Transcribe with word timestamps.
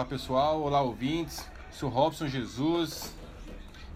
Olá 0.00 0.08
pessoal, 0.08 0.62
olá 0.62 0.80
ouvintes, 0.80 1.44
sou 1.70 1.90
Robson 1.90 2.26
Jesus, 2.26 3.12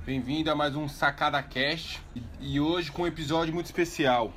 bem-vindo 0.04 0.50
a 0.50 0.54
mais 0.54 0.76
um 0.76 0.86
Sacada 0.86 1.42
Cast 1.42 1.98
e 2.38 2.61
hoje 2.61 2.92
com 2.92 3.04
um 3.04 3.06
episódio 3.06 3.54
muito 3.54 3.64
especial. 3.64 4.30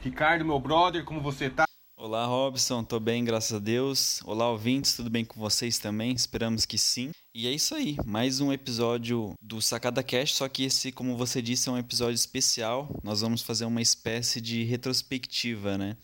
Ricardo, 0.00 0.42
meu 0.42 0.58
brother, 0.58 1.04
como 1.04 1.20
você 1.20 1.50
tá? 1.50 1.66
Olá 1.98 2.24
Robson, 2.24 2.82
tô 2.82 2.98
bem, 2.98 3.22
graças 3.22 3.52
a 3.54 3.58
Deus. 3.58 4.22
Olá 4.24 4.48
ouvintes, 4.48 4.96
tudo 4.96 5.10
bem 5.10 5.22
com 5.22 5.38
vocês 5.38 5.78
também? 5.78 6.12
Esperamos 6.14 6.64
que 6.64 6.78
sim. 6.78 7.10
E 7.34 7.46
é 7.46 7.52
isso 7.52 7.74
aí, 7.74 7.98
mais 8.06 8.40
um 8.40 8.50
episódio 8.50 9.34
do 9.38 9.60
Sacada 9.60 10.02
Cast, 10.02 10.34
só 10.34 10.48
que 10.48 10.64
esse, 10.64 10.90
como 10.90 11.14
você 11.14 11.42
disse, 11.42 11.68
é 11.68 11.72
um 11.72 11.78
episódio 11.78 12.14
especial. 12.14 12.88
Nós 13.04 13.20
vamos 13.20 13.42
fazer 13.42 13.66
uma 13.66 13.82
espécie 13.82 14.40
de 14.40 14.64
retrospectiva, 14.64 15.76
né? 15.76 15.98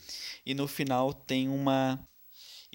E 0.44 0.52
no 0.52 0.68
final 0.68 1.14
tem 1.14 1.48
uma 1.48 1.98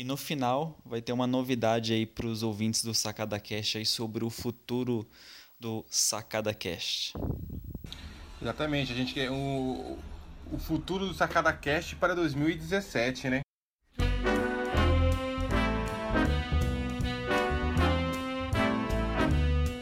e 0.02 0.04
no 0.04 0.18
final 0.18 0.76
vai 0.84 1.00
ter 1.00 1.14
uma 1.14 1.28
novidade 1.28 1.94
aí 1.94 2.08
para 2.08 2.26
os 2.26 2.42
ouvintes 2.42 2.84
do 2.84 2.92
Sacada 2.92 3.40
Cast 3.40 3.78
aí 3.78 3.86
sobre 3.86 4.26
o 4.26 4.32
futuro 4.32 5.08
do 5.60 5.86
Sacada 5.92 6.56
Cast. 6.56 7.14
Exatamente, 8.42 8.92
a 8.92 8.96
gente 8.96 9.14
quer 9.14 9.30
o, 9.30 10.00
o 10.52 10.58
futuro 10.58 11.06
do 11.06 11.14
Sacada 11.14 11.54
Cast 11.54 11.96
para 11.98 12.16
2017, 12.16 13.30
né? 13.30 13.42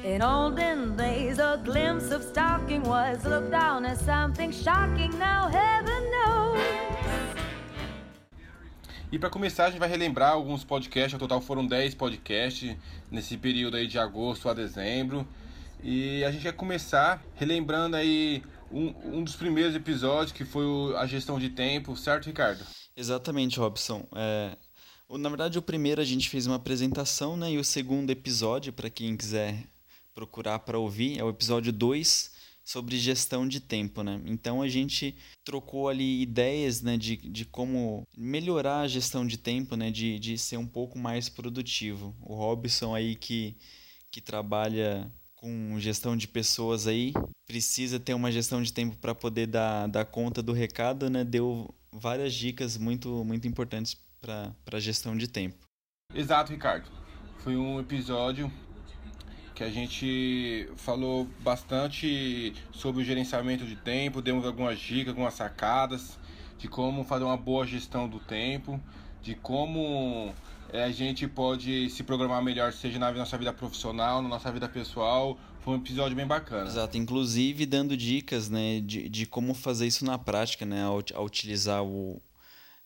In 0.04 0.22
olden 0.22 0.98
days, 0.98 1.40
a 1.40 1.56
glimpse 1.56 2.14
of 2.14 2.26
stalking 2.26 2.82
was 2.82 3.24
looked 3.24 3.52
down 3.52 3.86
as 3.86 4.00
something 4.02 4.52
shocking. 4.52 5.18
Now 5.18 5.48
heaven 5.48 6.12
knows. 6.12 6.99
E 9.12 9.18
para 9.18 9.30
começar, 9.30 9.66
a 9.66 9.70
gente 9.72 9.80
vai 9.80 9.90
relembrar 9.90 10.34
alguns 10.34 10.64
podcasts, 10.64 11.14
ao 11.16 11.20
total 11.20 11.42
foram 11.42 11.66
10 11.66 11.96
podcasts 11.96 12.78
nesse 13.10 13.38
período 13.38 13.76
aí 13.76 13.88
de 13.88 13.98
agosto 13.98 14.48
a 14.48 14.54
dezembro. 14.54 15.28
E 15.84 16.24
a 16.24 16.32
gente 16.32 16.44
vai 16.44 16.54
começar 16.54 17.24
relembrando 17.34 17.96
aí 17.96 18.44
um, 18.72 18.94
um 19.18 19.24
dos 19.24 19.36
primeiros 19.36 19.74
episódios, 19.74 20.32
que 20.32 20.46
foi 20.46 20.64
o, 20.64 20.96
a 20.96 21.08
gestão 21.08 21.40
de 21.40 21.50
tempo, 21.50 21.96
certo, 21.98 22.28
Ricardo? 22.28 22.64
Exatamente, 22.96 23.60
Robson. 23.60 24.08
É, 24.16 24.56
na 25.10 25.30
verdade, 25.30 25.58
o 25.58 25.62
primeiro 25.62 26.00
a 26.00 26.06
gente 26.06 26.30
fez 26.30 26.46
uma 26.46 26.58
apresentação, 26.58 27.36
né? 27.36 27.54
E 27.54 27.58
o 27.58 27.64
segundo 27.64 28.12
episódio, 28.12 28.72
para 28.72 28.92
quem 28.92 29.18
quiser 29.18 29.64
procurar 30.14 30.60
para 30.60 30.78
ouvir, 30.78 31.18
é 31.18 31.24
o 31.24 31.30
episódio 31.30 31.74
2 31.74 32.38
sobre 32.70 33.00
gestão 33.00 33.48
de 33.48 33.60
tempo, 33.60 34.04
né? 34.04 34.22
Então 34.26 34.62
a 34.62 34.68
gente 34.68 35.16
trocou 35.44 35.90
ali 35.90 36.22
ideias, 36.22 36.84
né, 36.84 36.98
de, 36.98 37.18
de 37.18 37.44
como 37.44 38.08
melhorar 38.16 38.82
a 38.82 38.88
gestão 38.88 39.26
de 39.26 39.40
tempo, 39.40 39.76
né, 39.76 39.90
de, 39.90 40.20
de 40.20 40.38
ser 40.38 40.58
um 40.58 40.68
pouco 40.68 41.00
mais 41.00 41.28
produtivo. 41.28 42.16
O 42.22 42.36
Robson 42.36 42.94
aí 42.94 43.16
que, 43.16 43.58
que 44.12 44.22
trabalha 44.22 45.12
com 45.36 45.80
gestão 45.80 46.16
de 46.16 46.28
pessoas 46.28 46.86
aí, 46.86 47.12
precisa 47.48 48.00
ter 48.00 48.14
uma 48.14 48.32
gestão 48.32 48.62
de 48.62 48.72
tempo 48.72 48.96
para 48.98 49.16
poder 49.16 49.48
dar, 49.48 49.88
dar 49.88 50.06
conta 50.06 50.44
do 50.44 50.54
recado, 50.54 51.10
né? 51.10 51.24
Deu 51.24 51.74
várias 51.92 52.36
dicas 52.36 52.78
muito, 52.78 53.26
muito 53.26 53.48
importantes 53.48 53.98
para 54.22 54.54
a 54.72 54.80
gestão 54.80 55.18
de 55.18 55.28
tempo. 55.28 55.66
Exato, 56.14 56.52
Ricardo. 56.52 56.88
Foi 57.40 57.56
um 57.58 57.80
episódio 57.80 58.52
que 59.60 59.64
a 59.66 59.70
gente 59.70 60.70
falou 60.78 61.28
bastante 61.42 62.54
sobre 62.72 63.02
o 63.02 63.06
gerenciamento 63.06 63.66
de 63.66 63.76
tempo, 63.76 64.22
demos 64.22 64.46
algumas 64.46 64.80
dicas, 64.80 65.10
algumas 65.10 65.34
sacadas 65.34 66.18
de 66.58 66.70
como 66.70 67.04
fazer 67.04 67.26
uma 67.26 67.36
boa 67.36 67.68
gestão 67.68 68.08
do 68.08 68.22
tempo, 68.22 68.80
de 69.22 69.36
como 69.36 70.34
é, 70.72 70.86
a 70.86 70.92
gente 70.94 71.28
pode 71.28 71.90
se 71.90 72.04
programar 72.04 72.42
melhor, 72.42 72.72
seja 72.72 72.98
na 72.98 73.12
nossa 73.12 73.38
vida 73.38 73.52
profissional, 73.52 74.22
na 74.22 74.30
nossa 74.30 74.50
vida 74.50 74.70
pessoal. 74.70 75.38
Foi 75.60 75.74
um 75.74 75.78
episódio 75.78 76.16
bem 76.16 76.26
bacana. 76.26 76.66
Exato, 76.66 76.98
inclusive 76.98 77.66
dando 77.66 77.98
dicas 77.98 78.50
né, 78.50 78.80
de, 78.80 79.10
de 79.10 79.26
como 79.26 79.54
fazer 79.54 79.88
isso 79.88 80.06
na 80.06 80.18
prática, 80.18 80.66
né, 80.66 80.86
ao, 80.86 81.04
ao 81.14 81.26
utilizar 81.26 81.84
o, 81.84 82.22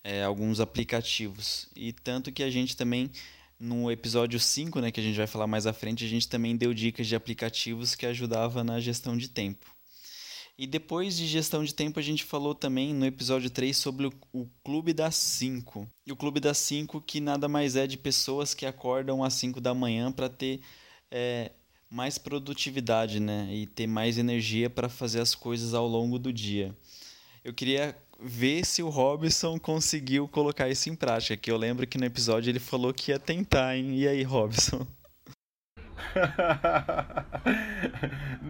é, 0.04 0.24
alguns 0.24 0.60
aplicativos. 0.60 1.68
E 1.76 1.94
tanto 1.94 2.32
que 2.32 2.42
a 2.42 2.50
gente 2.50 2.76
também 2.76 3.12
no 3.64 3.90
episódio 3.90 4.38
5, 4.42 4.82
né, 4.82 4.92
que 4.92 5.00
a 5.00 5.04
gente 5.04 5.16
vai 5.16 5.26
falar 5.26 5.48
mais 5.48 5.66
à 5.66 5.72
frente, 5.72 6.04
a 6.04 6.08
gente 6.08 6.28
também 6.28 6.58
deu 6.58 6.74
dicas 6.74 7.08
de 7.08 7.16
aplicativos 7.16 7.96
que 7.96 8.06
ajudavam 8.06 8.62
na 8.62 8.78
gestão 8.82 9.16
de 9.16 9.30
tempo. 9.30 9.74
E 10.58 10.68
depois 10.68 11.16
de 11.16 11.26
gestão 11.26 11.64
de 11.64 11.74
tempo, 11.74 11.98
a 11.98 12.04
gente 12.04 12.26
falou 12.26 12.54
também 12.54 12.94
no 12.94 13.06
episódio 13.06 13.50
3 13.50 13.76
sobre 13.76 14.08
o, 14.08 14.14
o 14.34 14.48
Clube 14.66 14.92
das 14.92 15.16
5. 15.16 15.88
E 16.06 16.12
o 16.12 16.16
Clube 16.16 16.42
das 16.42 16.58
5 16.58 17.00
que 17.02 17.22
nada 17.22 17.48
mais 17.48 17.78
é 17.78 17.88
de 17.88 17.98
pessoas 17.98 18.54
que 18.54 18.66
acordam 18.66 19.24
às 19.24 19.34
5 19.36 19.62
da 19.62 19.74
manhã 19.74 20.12
para 20.12 20.28
ter 20.28 20.60
é, 21.10 21.52
mais 21.90 22.18
produtividade 22.18 23.22
né? 23.22 23.48
e 23.50 23.66
ter 23.66 23.88
mais 23.88 24.18
energia 24.18 24.70
para 24.70 24.90
fazer 24.90 25.22
as 25.22 25.34
coisas 25.34 25.74
ao 25.74 25.88
longo 25.88 26.20
do 26.20 26.34
dia. 26.34 26.76
Eu 27.46 27.54
queria 27.54 27.98
ver 28.24 28.66
se 28.66 28.82
o 28.82 28.90
Robson 28.90 29.60
conseguiu 29.60 30.28
colocar 30.28 30.70
isso 30.70 30.90
em 30.90 30.96
prática. 30.96 31.36
Que 31.36 31.52
eu 31.52 31.58
lembro 31.58 31.86
que 31.86 31.98
no 31.98 32.06
episódio 32.06 32.50
ele 32.50 32.60
falou 32.60 32.94
que 32.94 33.12
ia 33.12 33.20
tentar, 33.20 33.76
hein? 33.76 33.98
E 33.98 34.08
aí, 34.08 34.24
Robson? 34.24 34.88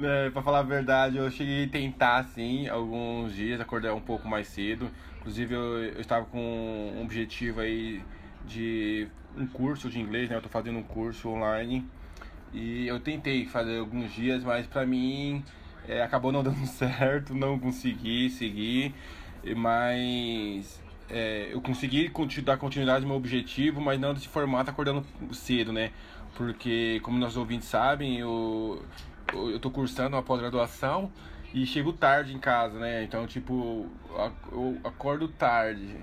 é, 0.04 0.30
pra 0.30 0.42
falar 0.42 0.60
a 0.60 0.64
verdade, 0.64 1.18
eu 1.18 1.30
cheguei 1.32 1.66
a 1.66 1.70
tentar 1.70 2.24
sim 2.26 2.68
alguns 2.68 3.34
dias, 3.34 3.60
acordar 3.60 3.94
um 3.94 4.02
pouco 4.02 4.28
mais 4.28 4.48
cedo. 4.48 4.90
Inclusive 5.20 5.54
eu, 5.56 5.84
eu 5.84 6.02
estava 6.02 6.26
com 6.26 6.40
um 6.40 7.02
objetivo 7.02 7.62
aí 7.62 8.02
de 8.46 9.08
um 9.38 9.48
curso 9.48 9.90
de 9.90 10.00
inglês, 10.00 10.30
né? 10.30 10.36
Eu 10.36 10.42
tô 10.42 10.50
fazendo 10.50 10.78
um 10.78 10.84
curso 10.84 11.30
online 11.30 11.88
e 12.54 12.88
eu 12.88 13.00
tentei 13.00 13.46
fazer 13.46 13.80
alguns 13.80 14.14
dias, 14.14 14.44
mas 14.44 14.68
pra 14.68 14.86
mim 14.86 15.44
é, 15.88 16.02
acabou 16.04 16.32
não 16.32 16.44
dando 16.44 16.66
certo, 16.68 17.34
não 17.34 17.58
consegui 17.58 18.30
seguir 18.30 18.94
mas 19.56 20.82
é, 21.10 21.50
eu 21.52 21.62
consegui 21.62 22.12
dar 22.44 22.58
continuidade 22.58 23.04
ao 23.04 23.10
meu 23.10 23.18
objetivo, 23.18 23.82
mas 23.82 24.00
não 24.00 24.14
desse 24.14 24.28
formato 24.28 24.70
acordando 24.70 25.06
cedo, 25.32 25.74
né? 25.74 25.92
Porque, 26.36 27.00
como 27.04 27.18
nossos 27.20 27.38
ouvintes 27.38 27.68
sabem, 27.68 28.18
eu, 28.20 28.84
eu 29.34 29.60
tô 29.60 29.70
cursando 29.70 30.16
uma 30.16 30.24
pós-graduação 30.24 31.12
e 31.54 31.66
chego 31.66 31.94
tarde 31.94 32.34
em 32.34 32.40
casa, 32.40 32.80
né? 32.80 33.04
Então, 33.04 33.28
tipo, 33.28 33.88
eu 34.52 34.80
acordo 34.84 35.28
tarde. 35.28 35.96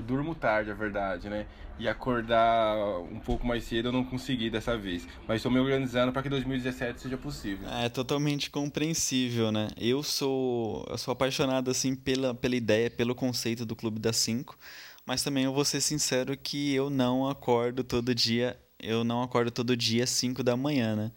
Eu 0.00 0.02
durmo 0.02 0.34
tarde, 0.34 0.70
é 0.70 0.74
verdade, 0.74 1.28
né? 1.28 1.46
E 1.78 1.86
acordar 1.86 2.74
um 3.00 3.20
pouco 3.20 3.46
mais 3.46 3.64
cedo 3.64 3.88
eu 3.88 3.92
não 3.92 4.02
consegui 4.02 4.48
dessa 4.48 4.76
vez. 4.78 5.06
Mas 5.28 5.36
estou 5.36 5.52
me 5.52 5.58
organizando 5.58 6.10
para 6.10 6.22
que 6.22 6.30
2017 6.30 7.02
seja 7.02 7.18
possível. 7.18 7.68
É 7.68 7.90
totalmente 7.90 8.50
compreensível, 8.50 9.52
né? 9.52 9.68
Eu 9.76 10.02
sou, 10.02 10.86
eu 10.88 10.96
sou 10.96 11.12
apaixonado 11.12 11.70
assim 11.70 11.94
pela, 11.94 12.34
pela 12.34 12.56
ideia, 12.56 12.90
pelo 12.90 13.14
conceito 13.14 13.66
do 13.66 13.76
Clube 13.76 14.00
das 14.00 14.16
5, 14.16 14.56
mas 15.04 15.22
também 15.22 15.44
eu 15.44 15.52
vou 15.52 15.66
ser 15.66 15.82
sincero 15.82 16.34
que 16.34 16.74
eu 16.74 16.88
não 16.88 17.28
acordo 17.28 17.84
todo 17.84 18.14
dia, 18.14 18.58
eu 18.78 19.04
não 19.04 19.22
acordo 19.22 19.50
todo 19.50 19.76
dia 19.76 20.04
às 20.04 20.10
5 20.10 20.42
da 20.42 20.56
manhã, 20.56 20.96
né? 20.96 21.12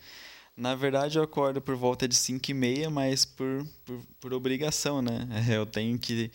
Na 0.58 0.76
verdade, 0.76 1.18
eu 1.18 1.24
acordo 1.24 1.62
por 1.62 1.76
volta 1.76 2.06
de 2.06 2.16
5 2.16 2.52
e 2.52 2.54
meia, 2.54 2.90
mas 2.90 3.24
por, 3.24 3.66
por, 3.86 4.02
por 4.20 4.34
obrigação, 4.34 5.02
né? 5.02 5.28
Eu 5.50 5.66
tenho 5.66 5.98
que 5.98 6.30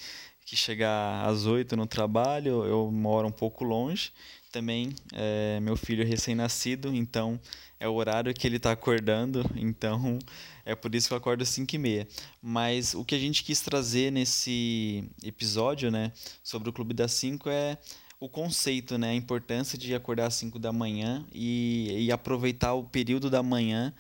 que 0.49 0.57
chegar 0.57 1.29
às 1.29 1.45
oito 1.45 1.77
no 1.77 1.87
trabalho, 1.87 2.65
eu 2.65 2.91
moro 2.91 3.29
um 3.29 3.33
pouco 3.33 3.65
longe. 3.65 4.11
Também 4.51 4.95
é, 5.13 5.61
meu 5.61 5.77
filho 5.77 6.03
é 6.03 6.07
recém-nascido, 6.07 6.89
então 6.95 7.39
é 7.79 7.87
o 7.87 7.93
horário 7.93 8.33
que 8.33 8.47
ele 8.47 8.57
está 8.57 8.73
acordando, 8.73 9.45
então 9.55 10.19
é 10.65 10.75
por 10.75 10.95
isso 10.95 11.09
que 11.09 11.13
eu 11.13 11.19
acordo 11.19 11.43
às 11.43 11.51
5 11.51 11.75
e 11.75 11.79
meia. 11.79 12.09
Mas 12.41 12.95
o 12.95 13.05
que 13.05 13.15
a 13.15 13.19
gente 13.19 13.45
quis 13.45 13.61
trazer 13.61 14.11
nesse 14.11 15.05
episódio, 15.23 15.91
né, 15.91 16.13
sobre 16.43 16.71
o 16.71 16.73
Clube 16.73 16.95
das 16.95 17.13
5 17.13 17.51
é 17.51 17.77
o 18.19 18.27
conceito, 18.27 18.97
né, 18.97 19.11
a 19.11 19.15
importância 19.15 19.77
de 19.77 19.95
acordar 19.95 20.29
às 20.29 20.35
5 20.35 20.59
da 20.59 20.73
manhã 20.73 21.27
e, 21.31 22.07
e 22.07 22.11
aproveitar 22.11 22.73
o 22.73 22.85
período 22.85 23.29
da 23.29 23.43
manhã 23.43 23.93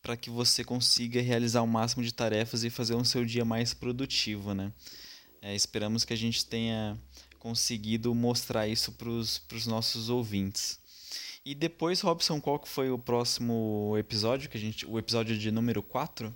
para 0.00 0.16
que 0.16 0.30
você 0.30 0.62
consiga 0.62 1.20
realizar 1.20 1.62
o 1.62 1.66
máximo 1.66 2.04
de 2.04 2.14
tarefas 2.14 2.62
e 2.62 2.70
fazer 2.70 2.94
o 2.94 3.04
seu 3.04 3.24
dia 3.24 3.44
mais 3.44 3.74
produtivo, 3.74 4.54
né? 4.54 4.72
É, 5.42 5.54
esperamos 5.54 6.04
que 6.04 6.12
a 6.12 6.16
gente 6.16 6.44
tenha 6.44 6.98
conseguido 7.38 8.14
mostrar 8.14 8.68
isso 8.68 8.92
para 8.92 9.08
os 9.08 9.66
nossos 9.66 10.10
ouvintes. 10.10 10.78
E 11.44 11.54
depois, 11.54 12.02
Robson, 12.02 12.40
qual 12.40 12.60
foi 12.66 12.90
o 12.90 12.98
próximo 12.98 13.94
episódio? 13.98 14.50
que 14.50 14.58
a 14.58 14.60
gente 14.60 14.86
O 14.86 14.98
episódio 14.98 15.36
de 15.36 15.50
número 15.50 15.82
4? 15.82 16.32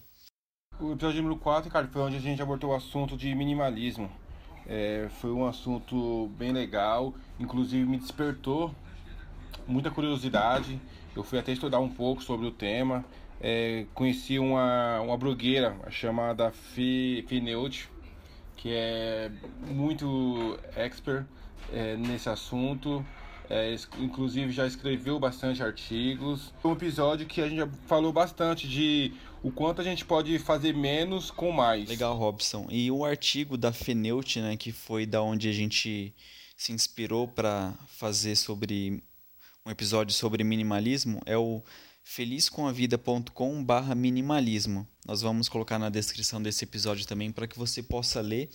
O 0.81 0.93
episódio 0.93 1.23
número 1.23 1.39
4, 1.39 1.71
cara, 1.71 1.87
foi 1.89 2.03
onde 2.03 2.17
a 2.17 2.21
gente 2.21 2.41
abordou 2.41 2.71
o 2.71 2.75
assunto 2.75 3.17
de 3.17 3.35
minimalismo. 3.35 4.11
É, 4.67 5.09
foi 5.21 5.31
um 5.31 5.47
assunto 5.47 6.29
bem 6.39 6.53
legal, 6.53 7.15
inclusive 7.39 7.85
me 7.85 7.99
despertou 7.99 8.75
muita 9.67 9.91
curiosidade. 9.91 10.81
Eu 11.15 11.23
fui 11.23 11.39
até 11.39 11.53
estudar 11.53 11.79
um 11.79 11.89
pouco 11.89 12.23
sobre 12.23 12.47
o 12.47 12.50
tema. 12.50 13.05
É, 13.41 13.87
conheci 13.93 14.39
uma, 14.39 15.00
uma 15.00 15.19
blogueira 15.19 15.77
chamada 15.91 16.50
Fineut, 16.50 17.91
que 18.56 18.73
é 18.73 19.31
muito 19.67 20.59
expert 20.77 21.27
é, 21.73 21.97
nesse 21.97 22.29
assunto 22.29 23.05
É, 23.51 23.77
inclusive 23.99 24.51
já 24.53 24.67
escreveu 24.67 25.21
bastante 25.21 25.62
artigos. 25.62 26.51
Um 26.65 26.73
episódio 26.73 27.27
que 27.27 27.43
a 27.43 27.49
gente 27.49 27.59
já 27.59 27.69
falou 27.87 28.11
bastante 28.11 28.67
de 28.67 29.12
o 29.43 29.51
quanto 29.51 29.83
a 29.83 29.85
gente 29.85 30.03
pode 30.03 30.39
fazer 30.39 30.75
menos 30.75 31.31
com 31.31 31.53
mais. 31.53 31.87
Legal, 31.89 32.17
Robson. 32.17 32.67
E 32.71 32.91
o 32.91 33.05
artigo 33.05 33.59
da 33.59 33.71
Feneut, 33.71 34.41
né, 34.41 34.57
que 34.57 34.73
foi 34.73 35.05
da 35.05 35.21
onde 35.21 35.47
a 35.49 35.53
gente 35.53 36.15
se 36.57 36.73
inspirou 36.73 37.29
para 37.29 37.75
fazer 37.87 38.35
sobre 38.37 39.03
um 39.67 39.71
episódio 39.71 40.15
sobre 40.15 40.43
minimalismo, 40.43 41.21
é 41.27 41.37
o 41.37 41.62
felizcomavida.com/minimalismo. 42.05 44.87
Nós 45.05 45.21
vamos 45.23 45.49
colocar 45.49 45.79
na 45.79 45.91
descrição 45.91 46.41
desse 46.41 46.62
episódio 46.65 47.06
também 47.06 47.33
para 47.33 47.49
que 47.49 47.59
você 47.59 47.83
possa 47.83 48.21
ler 48.21 48.49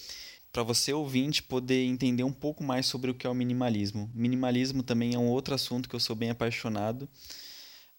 para 0.51 0.63
você 0.63 0.91
ouvinte 0.91 1.43
poder 1.43 1.85
entender 1.85 2.23
um 2.23 2.33
pouco 2.33 2.63
mais 2.63 2.85
sobre 2.85 3.11
o 3.11 3.13
que 3.13 3.27
é 3.27 3.29
o 3.29 3.35
minimalismo. 3.35 4.09
Minimalismo 4.13 4.81
também 4.81 5.13
é 5.13 5.19
um 5.19 5.27
outro 5.27 5.53
assunto 5.53 5.87
que 5.87 5.95
eu 5.95 5.99
sou 5.99 6.15
bem 6.15 6.31
apaixonado, 6.31 7.07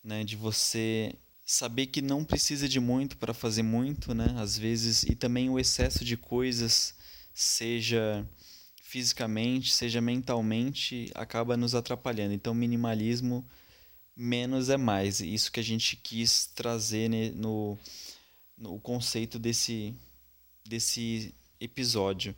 né, 0.02 0.24
de 0.24 0.36
você 0.36 1.14
saber 1.44 1.86
que 1.86 2.00
não 2.00 2.24
precisa 2.24 2.68
de 2.68 2.80
muito 2.80 3.16
para 3.16 3.34
fazer 3.34 3.62
muito, 3.62 4.14
né? 4.14 4.34
Às 4.38 4.56
vezes 4.56 5.02
e 5.02 5.14
também 5.14 5.50
o 5.50 5.58
excesso 5.58 6.04
de 6.04 6.16
coisas, 6.16 6.94
seja 7.34 8.26
fisicamente, 8.82 9.72
seja 9.72 10.00
mentalmente, 10.00 11.10
acaba 11.14 11.56
nos 11.56 11.74
atrapalhando. 11.74 12.34
Então, 12.34 12.54
minimalismo 12.54 13.44
menos 14.20 14.68
é 14.68 14.76
mais. 14.76 15.20
Isso 15.20 15.50
que 15.50 15.60
a 15.60 15.64
gente 15.64 15.96
quis 15.96 16.46
trazer 16.46 17.08
né, 17.08 17.30
no, 17.30 17.78
no 18.56 18.78
conceito 18.78 19.38
desse 19.38 19.94
desse 20.64 21.34
episódio. 21.58 22.34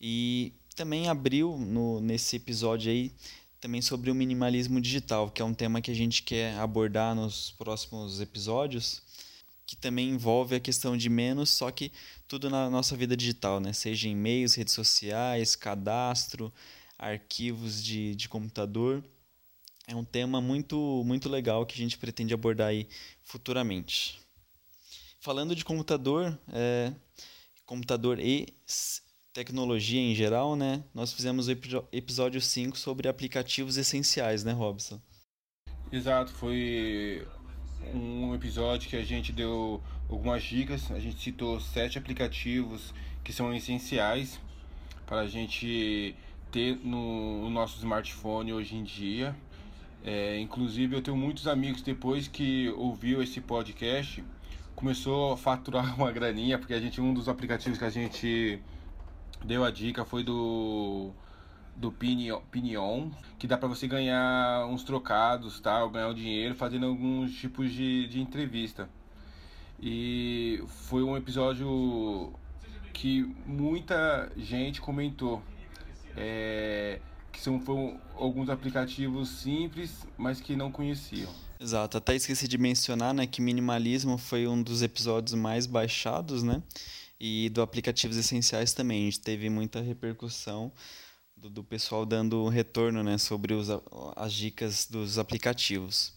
E 0.00 0.52
também 0.76 1.08
abriu 1.08 1.56
no, 1.58 2.00
nesse 2.00 2.36
episódio 2.36 2.90
aí 2.92 3.12
também 3.60 3.80
sobre 3.80 4.10
o 4.10 4.14
minimalismo 4.14 4.80
digital, 4.80 5.30
que 5.30 5.40
é 5.40 5.44
um 5.44 5.54
tema 5.54 5.80
que 5.80 5.90
a 5.90 5.94
gente 5.94 6.22
quer 6.22 6.54
abordar 6.58 7.14
nos 7.14 7.52
próximos 7.52 8.20
episódios, 8.20 9.02
que 9.66 9.74
também 9.74 10.10
envolve 10.10 10.54
a 10.54 10.60
questão 10.60 10.96
de 10.96 11.08
menos, 11.08 11.48
só 11.48 11.70
que 11.70 11.90
tudo 12.28 12.50
na 12.50 12.68
nossa 12.68 12.94
vida 12.94 13.16
digital, 13.16 13.60
né? 13.60 13.72
Seja 13.72 14.06
e-mails, 14.06 14.54
redes 14.54 14.74
sociais, 14.74 15.56
cadastro, 15.56 16.52
arquivos 16.98 17.82
de, 17.82 18.14
de 18.14 18.28
computador. 18.28 19.02
É 19.86 19.94
um 19.94 20.04
tema 20.04 20.40
muito, 20.40 21.02
muito 21.04 21.28
legal 21.28 21.66
que 21.66 21.74
a 21.74 21.82
gente 21.82 21.98
pretende 21.98 22.32
abordar 22.32 22.68
aí 22.68 22.88
futuramente. 23.22 24.18
Falando 25.20 25.54
de 25.54 25.64
computador, 25.64 26.38
é, 26.52 26.92
computador 27.66 28.18
e 28.18 28.46
tecnologia 29.32 30.00
em 30.00 30.14
geral, 30.14 30.56
né? 30.56 30.82
Nós 30.94 31.12
fizemos 31.12 31.48
o 31.48 31.50
episódio 31.92 32.40
5 32.40 32.78
sobre 32.78 33.08
aplicativos 33.08 33.76
essenciais, 33.76 34.44
né, 34.44 34.52
Robson? 34.52 35.00
Exato, 35.92 36.32
foi 36.32 37.26
um 37.92 38.34
episódio 38.34 38.88
que 38.88 38.96
a 38.96 39.04
gente 39.04 39.32
deu 39.32 39.82
algumas 40.08 40.42
dicas, 40.42 40.90
a 40.90 40.98
gente 40.98 41.20
citou 41.20 41.60
sete 41.60 41.98
aplicativos 41.98 42.94
que 43.22 43.32
são 43.32 43.54
essenciais 43.54 44.40
para 45.06 45.20
a 45.20 45.26
gente 45.26 46.14
ter 46.50 46.76
no, 46.76 47.42
no 47.42 47.50
nosso 47.50 47.78
smartphone 47.78 48.52
hoje 48.52 48.76
em 48.76 48.84
dia. 48.84 49.36
É, 50.04 50.38
inclusive 50.38 50.94
eu 50.94 51.00
tenho 51.00 51.16
muitos 51.16 51.48
amigos 51.48 51.80
depois 51.80 52.28
que 52.28 52.68
ouviu 52.76 53.22
esse 53.22 53.40
podcast 53.40 54.22
começou 54.76 55.32
a 55.32 55.36
faturar 55.36 55.94
uma 55.98 56.12
graninha, 56.12 56.58
porque 56.58 56.74
a 56.74 56.80
gente, 56.80 57.00
um 57.00 57.14
dos 57.14 57.28
aplicativos 57.28 57.78
que 57.78 57.84
a 57.84 57.90
gente 57.90 58.60
deu 59.44 59.64
a 59.64 59.70
dica 59.70 60.04
foi 60.04 60.22
do 60.22 61.10
do 61.76 61.90
Pinion, 61.90 63.10
que 63.36 63.48
dá 63.48 63.58
para 63.58 63.66
você 63.66 63.88
ganhar 63.88 64.64
uns 64.66 64.84
trocados, 64.84 65.58
tal, 65.58 65.90
ganhar 65.90 66.08
um 66.08 66.14
dinheiro 66.14 66.54
fazendo 66.54 66.86
alguns 66.86 67.34
tipos 67.34 67.72
de, 67.72 68.06
de 68.06 68.20
entrevista. 68.20 68.88
E 69.80 70.62
foi 70.68 71.02
um 71.02 71.16
episódio 71.16 72.32
que 72.92 73.24
muita 73.44 74.30
gente 74.36 74.80
comentou. 74.80 75.42
É, 76.16 77.00
que 77.34 77.40
são 77.40 77.60
foram 77.60 78.00
alguns 78.14 78.48
aplicativos 78.48 79.28
simples, 79.28 80.06
mas 80.16 80.40
que 80.40 80.54
não 80.54 80.70
conheciam. 80.70 81.30
Exato, 81.60 81.98
até 81.98 82.14
esqueci 82.14 82.46
de 82.46 82.56
mencionar 82.56 83.12
né, 83.12 83.26
que 83.26 83.42
minimalismo 83.42 84.16
foi 84.16 84.46
um 84.46 84.62
dos 84.62 84.82
episódios 84.82 85.34
mais 85.34 85.66
baixados, 85.66 86.42
né? 86.42 86.62
E 87.18 87.48
do 87.50 87.62
aplicativos 87.62 88.16
essenciais 88.16 88.72
também. 88.72 89.02
A 89.02 89.04
gente 89.06 89.20
teve 89.20 89.50
muita 89.50 89.80
repercussão 89.80 90.72
do, 91.36 91.48
do 91.48 91.64
pessoal 91.64 92.06
dando 92.06 92.48
retorno 92.48 93.02
né, 93.02 93.18
sobre 93.18 93.54
os, 93.54 93.68
as 94.16 94.32
dicas 94.32 94.86
dos 94.86 95.18
aplicativos. 95.18 96.12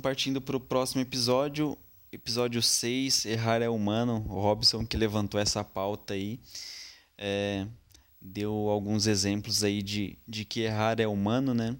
Então, 0.00 0.10
partindo 0.10 0.40
para 0.40 0.56
o 0.56 0.60
próximo 0.60 1.02
episódio, 1.02 1.76
episódio 2.10 2.62
6, 2.62 3.26
Errar 3.26 3.60
é 3.60 3.68
Humano, 3.68 4.24
o 4.30 4.40
Robson 4.40 4.86
que 4.86 4.96
levantou 4.96 5.38
essa 5.38 5.62
pauta 5.62 6.14
aí, 6.14 6.40
é, 7.18 7.66
deu 8.18 8.70
alguns 8.70 9.06
exemplos 9.06 9.62
aí 9.62 9.82
de, 9.82 10.18
de 10.26 10.46
que 10.46 10.60
errar 10.60 10.98
é 11.00 11.06
humano, 11.06 11.52
né? 11.52 11.76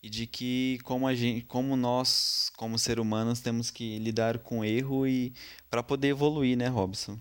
E 0.00 0.08
de 0.08 0.28
que 0.28 0.78
como, 0.84 1.08
a 1.08 1.14
gente, 1.16 1.44
como 1.44 1.74
nós, 1.74 2.52
como 2.56 2.78
seres 2.78 3.02
humanos, 3.02 3.40
temos 3.40 3.68
que 3.68 3.98
lidar 3.98 4.38
com 4.38 4.64
erro 4.64 5.04
e 5.04 5.34
para 5.68 5.82
poder 5.82 6.08
evoluir, 6.08 6.56
né, 6.56 6.68
Robson? 6.68 7.18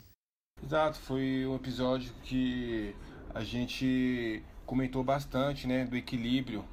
Exato, 0.63 0.99
foi 0.99 1.47
um 1.47 1.55
episódio 1.55 2.13
que 2.23 2.93
a 3.33 3.43
gente 3.43 4.43
comentou 4.63 5.03
bastante, 5.03 5.65
né, 5.65 5.85
do 5.85 5.97
equilíbrio 5.97 6.63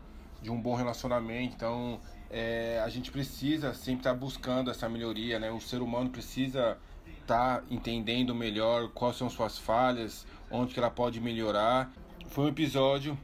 de 0.42 0.50
um 0.50 0.60
bom 0.60 0.74
relacionamento. 0.74 1.54
Então, 1.54 1.98
é, 2.32 2.80
a 2.82 2.88
gente 2.88 3.10
precisa 3.10 3.74
sempre 3.74 4.00
estar 4.00 4.14
tá 4.14 4.16
buscando 4.16 4.70
essa 4.70 4.88
melhoria, 4.88 5.38
né? 5.38 5.50
O 5.50 5.60
ser 5.60 5.82
humano 5.82 6.08
precisa 6.08 6.78
estar 7.20 7.58
tá 7.58 7.64
entendendo 7.70 8.34
melhor 8.34 8.88
quais 8.88 9.16
são 9.16 9.28
suas 9.28 9.58
falhas, 9.58 10.26
onde 10.50 10.72
que 10.72 10.80
ela 10.80 10.90
pode 10.90 11.20
melhorar. 11.20 11.92
Foi 12.28 12.46
um 12.46 12.48
episódio 12.48 13.18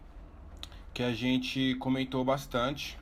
que 0.93 1.03
a 1.03 1.15
gente 1.15 1.75
comentou 1.77 2.23
bastante. 2.23 2.99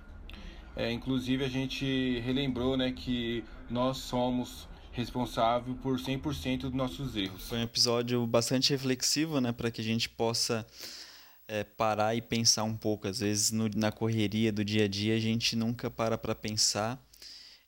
É, 0.76 0.92
inclusive 0.92 1.44
a 1.44 1.48
gente 1.48 2.20
relembrou, 2.20 2.76
né, 2.76 2.92
que 2.92 3.42
nós 3.68 3.96
somos 3.96 4.68
responsáveis 4.92 5.76
por 5.82 5.98
100% 5.98 6.60
dos 6.60 6.72
nossos 6.72 7.16
erros. 7.16 7.48
Foi 7.48 7.58
um 7.58 7.62
episódio 7.62 8.24
bastante 8.26 8.70
reflexivo, 8.70 9.40
né, 9.40 9.50
para 9.50 9.70
que 9.70 9.80
a 9.80 9.84
gente 9.84 10.08
possa 10.08 10.64
é, 11.48 11.64
parar 11.64 12.14
e 12.14 12.20
pensar 12.20 12.64
um 12.64 12.76
pouco. 12.76 13.08
Às 13.08 13.20
vezes, 13.20 13.50
no, 13.50 13.68
na 13.74 13.92
correria 13.92 14.52
do 14.52 14.64
dia 14.64 14.84
a 14.84 14.88
dia, 14.88 15.14
a 15.14 15.20
gente 15.20 15.56
nunca 15.56 15.90
para 15.90 16.18
para 16.18 16.34
pensar 16.34 17.00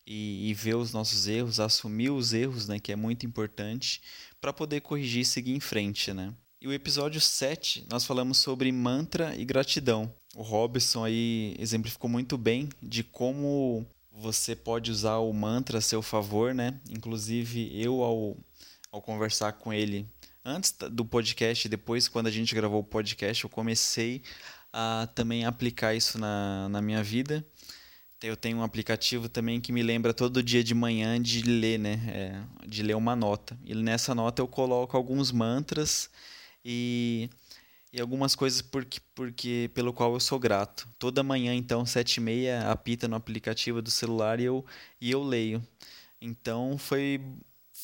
e, 0.06 0.48
e, 0.48 0.54
ver 0.54 0.74
os 0.74 0.92
nossos 0.92 1.28
erros, 1.28 1.60
assumir 1.60 2.10
os 2.10 2.32
erros, 2.32 2.66
né, 2.66 2.78
que 2.78 2.90
é 2.90 2.96
muito 2.96 3.26
importante, 3.26 4.00
para 4.40 4.52
poder 4.52 4.80
corrigir 4.80 5.22
e 5.22 5.24
seguir 5.24 5.52
em 5.52 5.60
frente. 5.60 6.12
Né? 6.12 6.32
E 6.60 6.66
o 6.66 6.72
episódio 6.72 7.20
7, 7.20 7.86
nós 7.90 8.04
falamos 8.04 8.38
sobre 8.38 8.72
mantra 8.72 9.36
e 9.36 9.44
gratidão. 9.44 10.12
O 10.34 10.42
Robson 10.42 11.04
aí 11.04 11.54
exemplificou 11.58 12.08
muito 12.08 12.38
bem 12.38 12.68
de 12.82 13.04
como 13.04 13.86
você 14.10 14.56
pode 14.56 14.90
usar 14.90 15.18
o 15.18 15.32
mantra 15.32 15.78
a 15.78 15.80
seu 15.80 16.02
favor, 16.02 16.52
né? 16.52 16.74
Inclusive, 16.90 17.70
eu, 17.80 18.02
ao, 18.02 18.36
ao 18.90 19.00
conversar 19.00 19.52
com 19.52 19.72
ele 19.72 20.06
antes 20.48 20.72
do 20.72 21.04
podcast, 21.04 21.68
depois 21.68 22.08
quando 22.08 22.26
a 22.26 22.30
gente 22.30 22.54
gravou 22.54 22.80
o 22.80 22.84
podcast, 22.84 23.44
eu 23.44 23.50
comecei 23.50 24.22
a 24.72 25.08
também 25.14 25.44
aplicar 25.44 25.94
isso 25.94 26.18
na, 26.18 26.68
na 26.68 26.80
minha 26.80 27.02
vida. 27.02 27.44
Eu 28.22 28.36
tenho 28.36 28.58
um 28.58 28.62
aplicativo 28.64 29.28
também 29.28 29.60
que 29.60 29.70
me 29.70 29.82
lembra 29.82 30.12
todo 30.12 30.42
dia 30.42 30.64
de 30.64 30.74
manhã 30.74 31.20
de 31.22 31.42
ler, 31.42 31.78
né? 31.78 32.00
É, 32.08 32.66
de 32.66 32.82
ler 32.82 32.96
uma 32.96 33.14
nota. 33.14 33.56
E 33.64 33.74
nessa 33.74 34.14
nota 34.14 34.42
eu 34.42 34.48
coloco 34.48 34.96
alguns 34.96 35.30
mantras 35.30 36.10
e, 36.64 37.30
e 37.92 38.00
algumas 38.00 38.34
coisas 38.34 38.60
porque, 38.60 39.00
porque 39.14 39.70
pelo 39.72 39.92
qual 39.92 40.14
eu 40.14 40.20
sou 40.20 40.38
grato. 40.38 40.88
Toda 40.98 41.22
manhã, 41.22 41.54
então, 41.54 41.86
sete 41.86 42.16
e 42.16 42.20
meia, 42.20 42.68
apita 42.70 43.06
no 43.06 43.14
aplicativo 43.14 43.80
do 43.80 43.90
celular 43.90 44.40
e 44.40 44.44
eu, 44.44 44.64
e 45.00 45.10
eu 45.12 45.22
leio. 45.22 45.62
Então 46.20 46.76
foi 46.76 47.20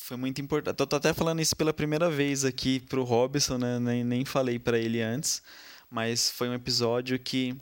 foi 0.05 0.17
muito 0.17 0.39
importante. 0.39 0.75
Tô, 0.75 0.85
tô, 0.85 0.97
até 0.97 1.13
falando 1.15 1.41
isso 1.41 1.55
pela 1.55 1.73
primeira 1.73 2.11
vez 2.11 2.45
aqui 2.45 2.79
pro 2.79 3.03
Robson, 3.03 3.57
né? 3.57 3.79
Nem, 3.79 4.03
nem 4.03 4.23
falei 4.23 4.59
para 4.59 4.77
ele 4.77 5.01
antes, 5.01 5.41
mas 5.89 6.29
foi 6.29 6.47
um 6.47 6.53
episódio 6.53 7.17
que, 7.17 7.59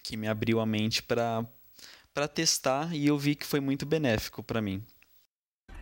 que 0.00 0.16
me 0.16 0.28
abriu 0.28 0.60
a 0.60 0.66
mente 0.66 1.02
para 1.02 1.44
testar 2.32 2.94
e 2.94 3.08
eu 3.08 3.18
vi 3.18 3.34
que 3.34 3.44
foi 3.44 3.58
muito 3.58 3.84
benéfico 3.84 4.44
para 4.44 4.62
mim. 4.62 4.80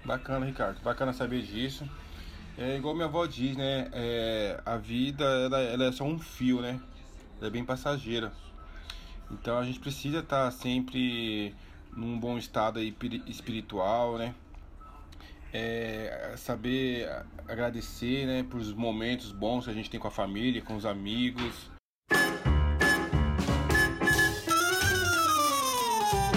Bacana, 0.07 0.47
Ricardo. 0.47 0.81
Bacana 0.81 1.13
saber 1.13 1.43
disso. 1.43 1.87
É 2.57 2.79
igual 2.79 2.95
minha 2.95 3.07
avó 3.07 3.27
diz, 3.27 3.55
né? 3.55 3.91
É, 3.93 4.63
a 4.65 4.79
vida 4.79 5.25
ela, 5.25 5.61
ela 5.61 5.85
é 5.85 5.93
só 5.93 6.05
um 6.05 6.19
fio, 6.19 6.63
né? 6.63 6.81
Ela 7.39 7.49
é 7.49 7.51
bem 7.51 7.65
passageira. 7.65 8.33
Então 9.31 9.59
a 9.59 9.65
gente 9.65 9.81
precisa 9.81 10.21
estar 10.21 10.47
tá 10.47 10.51
sempre 10.51 11.55
num 11.95 12.19
bom 12.19 12.39
estado 12.39 12.79
aí 12.79 12.97
espiritual, 13.27 14.17
né? 14.17 14.35
É, 15.57 16.35
saber 16.37 17.09
agradecer, 17.47 18.27
né, 18.27 18.43
por 18.43 18.59
os 18.59 18.73
momentos 18.73 19.31
bons 19.31 19.65
que 19.65 19.71
a 19.71 19.73
gente 19.73 19.89
tem 19.89 20.01
com 20.01 20.09
a 20.09 20.11
família, 20.11 20.61
com 20.61 20.75
os 20.75 20.85
amigos. 20.85 21.71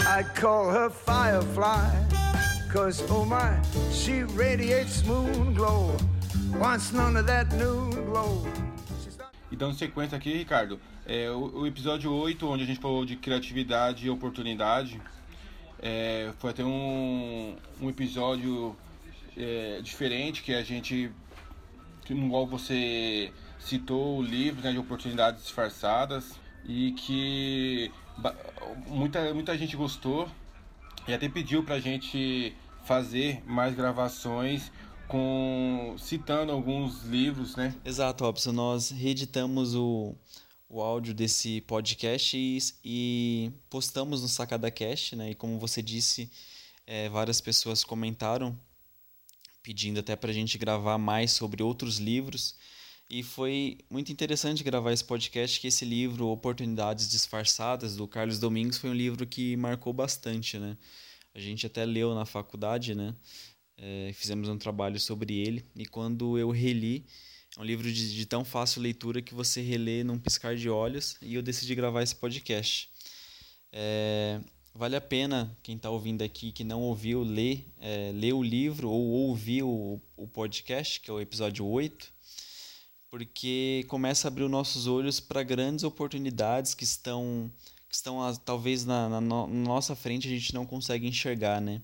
I 0.06 0.24
call 0.40 0.70
her 0.70 0.92
Firefly, 0.92 2.72
cause 2.72 3.04
oh 3.10 3.26
my, 3.26 3.60
she 3.92 4.22
radiates 4.38 5.02
moon 5.02 5.52
glow. 5.56 5.98
Wants 6.60 6.92
none 6.92 7.18
of 7.18 7.26
that 7.26 7.56
noon 7.56 7.90
glow. 8.06 8.46
E 9.52 9.56
dando 9.56 9.74
sequência 9.74 10.16
aqui, 10.16 10.32
Ricardo, 10.32 10.80
é, 11.08 11.32
o, 11.32 11.62
o, 11.62 11.66
episódio 11.68 12.14
8, 12.14 12.48
onde 12.48 12.64
a 12.64 12.66
gente 12.68 12.80
falou 12.80 13.04
de 13.04 13.16
criatividade 13.16 14.06
e 14.06 14.10
oportunidade, 14.12 15.02
é, 15.82 16.32
foi 16.38 16.52
até 16.52 16.64
um, 16.64 17.56
um 17.82 17.90
episódio 17.90 18.76
é, 19.38 19.82
diferente 19.82 20.42
que 20.42 20.54
a 20.54 20.64
gente, 20.64 21.12
no 22.10 22.30
qual 22.30 22.48
você 22.48 23.32
citou 23.60 24.18
o 24.18 24.22
livro 24.22 24.62
né, 24.62 24.72
de 24.72 24.78
oportunidades 24.78 25.44
disfarçadas 25.44 26.40
e 26.66 26.92
que 26.94 27.92
muita, 28.88 29.34
muita 29.34 29.58
gente 29.58 29.76
gostou 29.76 30.30
e 31.08 31.14
até 31.14 31.30
pediu 31.30 31.64
pra 31.64 31.80
gente 31.80 32.54
fazer 32.84 33.44
mais 33.46 33.76
gravações 33.76 34.72
com 35.08 35.96
citando 35.98 36.52
alguns 36.52 37.04
livros, 37.04 37.56
né? 37.56 37.74
Exato, 37.86 38.26
Robson. 38.26 38.52
Nós 38.52 38.90
reeditamos 38.90 39.74
o, 39.74 40.16
o 40.68 40.82
áudio 40.82 41.14
desse 41.14 41.62
podcast 41.62 42.38
e, 42.38 42.58
e 42.84 43.52
postamos 43.70 44.22
no 44.22 44.28
Sacada 44.28 44.70
Cast, 44.70 45.16
né? 45.16 45.32
E 45.32 45.36
como 45.36 45.60
você 45.60 45.82
disse, 45.82 46.30
é, 46.86 47.08
várias 47.08 47.40
pessoas 47.40 47.84
comentaram 47.86 48.58
pedindo 49.68 50.00
até 50.00 50.16
para 50.16 50.32
a 50.32 50.34
gente 50.34 50.58
gravar 50.58 50.98
mais 50.98 51.32
sobre 51.32 51.62
outros 51.62 51.98
livros. 51.98 52.56
E 53.10 53.22
foi 53.22 53.80
muito 53.90 54.14
interessante 54.14 54.64
gravar 54.64 54.94
esse 54.94 55.04
podcast, 55.04 55.60
que 55.60 55.68
esse 55.68 55.84
livro, 55.84 56.28
Oportunidades 56.28 57.10
Disfarçadas, 57.10 57.98
do 57.98 58.08
Carlos 58.08 58.40
Domingos, 58.40 58.78
foi 58.78 58.90
um 58.90 58.94
livro 58.94 59.28
que 59.28 59.58
marcou 59.58 59.92
bastante, 59.92 60.58
né? 60.58 60.78
A 61.36 61.40
gente 61.42 61.68
até 61.68 61.84
leu 61.84 62.16
na 62.16 62.26
faculdade, 62.26 62.96
né? 62.96 63.14
É, 63.78 64.12
fizemos 64.14 64.48
um 64.48 64.58
trabalho 64.58 65.02
sobre 65.02 65.38
ele. 65.38 65.66
E 65.76 65.86
quando 65.86 66.38
eu 66.38 66.50
reli, 66.50 67.06
é 67.58 67.60
um 67.60 67.66
livro 67.66 67.92
de, 67.92 68.16
de, 68.16 68.26
tão 68.26 68.46
fácil 68.46 68.82
leitura 68.82 69.22
que 69.22 69.34
você 69.34 69.60
relê 69.60 70.02
num 70.02 70.18
piscar 70.18 70.56
de 70.56 70.70
olhos. 70.70 71.18
E 71.22 71.36
eu 71.36 71.42
decidi 71.42 71.76
gravar 71.76 72.04
esse 72.04 72.16
podcast. 72.16 72.90
É, 73.74 74.40
vale 74.78 74.96
a 74.96 75.02
pena, 75.02 75.56
quem 75.64 75.76
está 75.76 75.90
ouvindo 75.90 76.22
aqui, 76.22 76.52
que 76.52 76.64
não 76.64 76.82
ouviu, 76.82 77.24
ler, 77.24 77.66
é, 77.82 78.12
ler 78.14 78.34
o 78.34 78.44
livro 78.44 78.90
ou 78.90 79.02
ouvir 79.02 79.64
o, 79.64 80.00
o 80.16 80.28
podcast, 80.28 81.02
que 81.02 81.10
é 81.10 81.14
o 81.14 81.20
episódio 81.20 81.66
8 81.66 82.18
porque 83.10 83.86
começa 83.88 84.28
a 84.28 84.30
abrir 84.30 84.44
os 84.44 84.52
nossos 84.52 84.88
olhos 84.88 85.20
para 85.20 85.44
grandes 85.44 85.84
oportunidades 85.84 86.74
que 86.74 86.84
estão 86.84 87.52
que 87.90 87.96
estão 87.96 88.20
talvez 88.44 88.84
na, 88.84 89.08
na, 89.08 89.22
na, 89.22 89.48
nossa 89.48 89.96
frente 89.96 90.28
a 90.28 90.30
gente 90.30 90.54
não 90.54 90.66
consegue 90.66 91.08
enxergar, 91.08 91.62
né? 91.62 91.82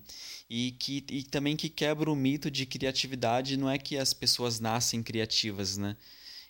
E 0.50 0.72
que 0.72 1.02
e 1.08 1.22
também 1.22 1.56
que 1.56 1.70
quebra 1.70 2.10
o 2.10 2.16
mito 2.16 2.50
de 2.50 2.66
criatividade, 2.66 3.56
não 3.56 3.70
é 3.70 3.78
que 3.78 3.96
as 3.96 4.12
pessoas 4.12 4.60
nascem 4.60 5.02
criativas, 5.02 5.78
né? 5.78 5.96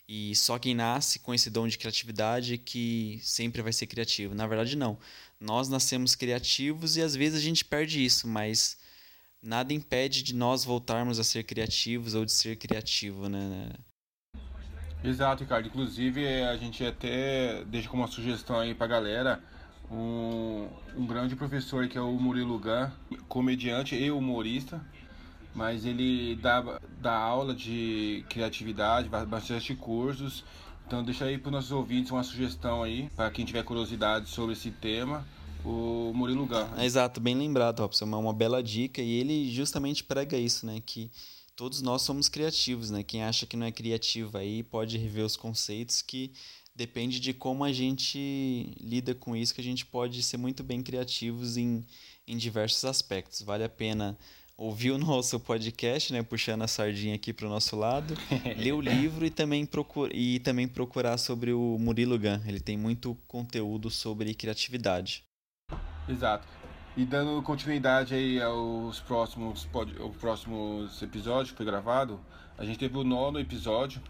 E 0.07 0.35
só 0.35 0.59
quem 0.59 0.75
nasce 0.75 1.19
com 1.19 1.33
esse 1.33 1.49
dom 1.49 1.67
de 1.67 1.79
criatividade 1.79 2.59
que 2.59 3.19
sempre 3.23 3.63
vai 3.63 3.73
ser 3.73 3.87
criativo. 3.87 4.35
Na 4.35 4.47
verdade, 4.47 4.77
não. 4.77 4.99
Nós 5.41 5.69
nascemos 5.69 6.15
criativos 6.15 6.97
e 6.97 7.03
às 7.03 7.15
vezes 7.15 7.39
a 7.39 7.43
gente 7.43 7.65
perde 7.65 8.05
isso, 8.05 8.29
mas 8.29 8.79
nada 9.43 9.73
impede 9.73 10.23
de 10.23 10.35
nós 10.35 10.65
voltarmos 10.65 11.19
a 11.19 11.25
ser 11.25 11.45
criativos 11.45 12.15
ou 12.15 12.25
de 12.25 12.33
ser 12.33 12.57
criativo, 12.57 13.29
né? 13.29 13.71
Exato, 15.03 15.43
Ricardo. 15.43 15.69
Inclusive, 15.69 16.27
a 16.45 16.57
gente 16.57 16.85
até 16.85 17.65
deixa 17.65 17.89
como 17.89 18.03
uma 18.03 18.09
sugestão 18.09 18.59
aí 18.59 18.75
pra 18.75 18.87
galera 18.87 19.43
um, 19.91 20.69
um 20.97 21.07
grande 21.07 21.37
professor 21.37 21.87
que 21.89 21.99
é 21.99 22.01
o 22.01 22.13
Murilo 22.13 22.59
Gun, 22.59 22.91
comediante 23.29 23.95
e 23.95 24.11
humorista, 24.11 24.85
mas 25.55 25.85
ele 25.85 26.37
dá, 26.37 26.81
dá 27.01 27.17
aula 27.17 27.55
de 27.55 28.25
criatividade, 28.29 29.09
bastante 29.09 29.75
cursos. 29.75 30.45
Então 30.87 31.03
deixa 31.03 31.25
aí 31.25 31.39
para 31.39 31.49
os 31.49 31.53
nossos 31.53 31.73
ouvintes 31.73 32.11
uma 32.11 32.23
sugestão 32.23 32.83
aí, 32.83 33.09
para 33.17 33.31
quem 33.31 33.45
tiver 33.45 33.63
curiosidade 33.63 34.29
sobre 34.29 34.53
esse 34.53 34.71
tema, 34.71 35.27
o 35.65 36.13
Murilo 36.15 36.47
Gun. 36.47 36.83
Exato, 36.83 37.21
bem 37.21 37.35
lembrado, 37.35 37.81
Robson, 37.81 38.05
é 38.05 38.17
uma 38.17 38.35
bela 38.35 38.63
dica 38.63 39.01
e 39.01 39.11
ele 39.13 39.51
justamente 39.51 40.05
prega 40.05 40.37
isso, 40.37 40.67
né, 40.67 40.83
que 40.85 41.11
todos 41.57 41.81
nós 41.81 42.03
somos 42.03 42.29
criativos, 42.29 42.91
né? 42.91 43.03
Quem 43.03 43.23
acha 43.23 43.47
que 43.47 43.57
não 43.57 43.67
é 43.67 43.73
criativo 43.73 44.37
aí 44.37 44.63
pode 44.63 44.99
rever 44.99 45.25
os 45.25 45.37
conceitos 45.37 46.03
que 46.03 46.33
depende 46.75 47.21
de 47.21 47.33
como 47.33 47.65
a 47.65 47.73
gente 47.73 48.75
lida 48.81 49.15
com 49.15 49.37
isso, 49.37 49.55
que 49.55 49.61
a 49.61 49.65
gente 49.65 49.87
pode 49.87 50.23
ser 50.23 50.37
muito 50.37 50.65
bem 50.65 50.83
criativos 50.83 51.57
em, 51.57 51.85
em 52.27 52.37
diversos 52.37 52.85
aspectos. 52.85 53.43
Vale 53.43 53.63
a 53.65 53.69
pena 53.69 54.19
ouvir 54.57 54.93
o 54.93 54.99
nosso 54.99 55.39
podcast, 55.41 56.13
né, 56.13 56.23
puxando 56.23 56.63
a 56.63 56.69
sardinha 56.69 57.15
aqui 57.15 57.33
para 57.33 57.47
o 57.47 57.49
nosso 57.49 57.77
lado, 57.77 58.15
ler 58.57 58.73
o 58.73 58.81
livro 58.81 59.25
e 59.27 59.31
também, 59.31 59.67
procura, 59.67 60.15
e 60.15 60.39
também 60.39 60.69
procurar 60.69 61.19
sobre 61.19 61.53
o 61.53 61.77
Murilo 61.79 62.19
Gun. 62.19 62.41
Ele 62.47 62.61
tem 62.61 62.77
muito 62.77 63.17
conteúdo 63.27 63.91
sobre 63.91 64.33
criatividade. 64.35 65.25
Exato. 66.09 66.47
E 66.97 67.05
dando 67.05 67.43
continuidade 67.43 68.15
aí 68.15 68.41
aos 68.41 69.01
próximos, 69.01 69.69
aos 70.01 70.17
próximos 70.17 71.03
episódios 71.03 71.51
que 71.51 71.57
foi 71.57 71.67
gravado, 71.67 72.21
a 72.57 72.65
gente 72.65 72.79
teve 72.79 72.97
o 72.97 73.03
nono 73.03 73.41
episódio 73.41 74.01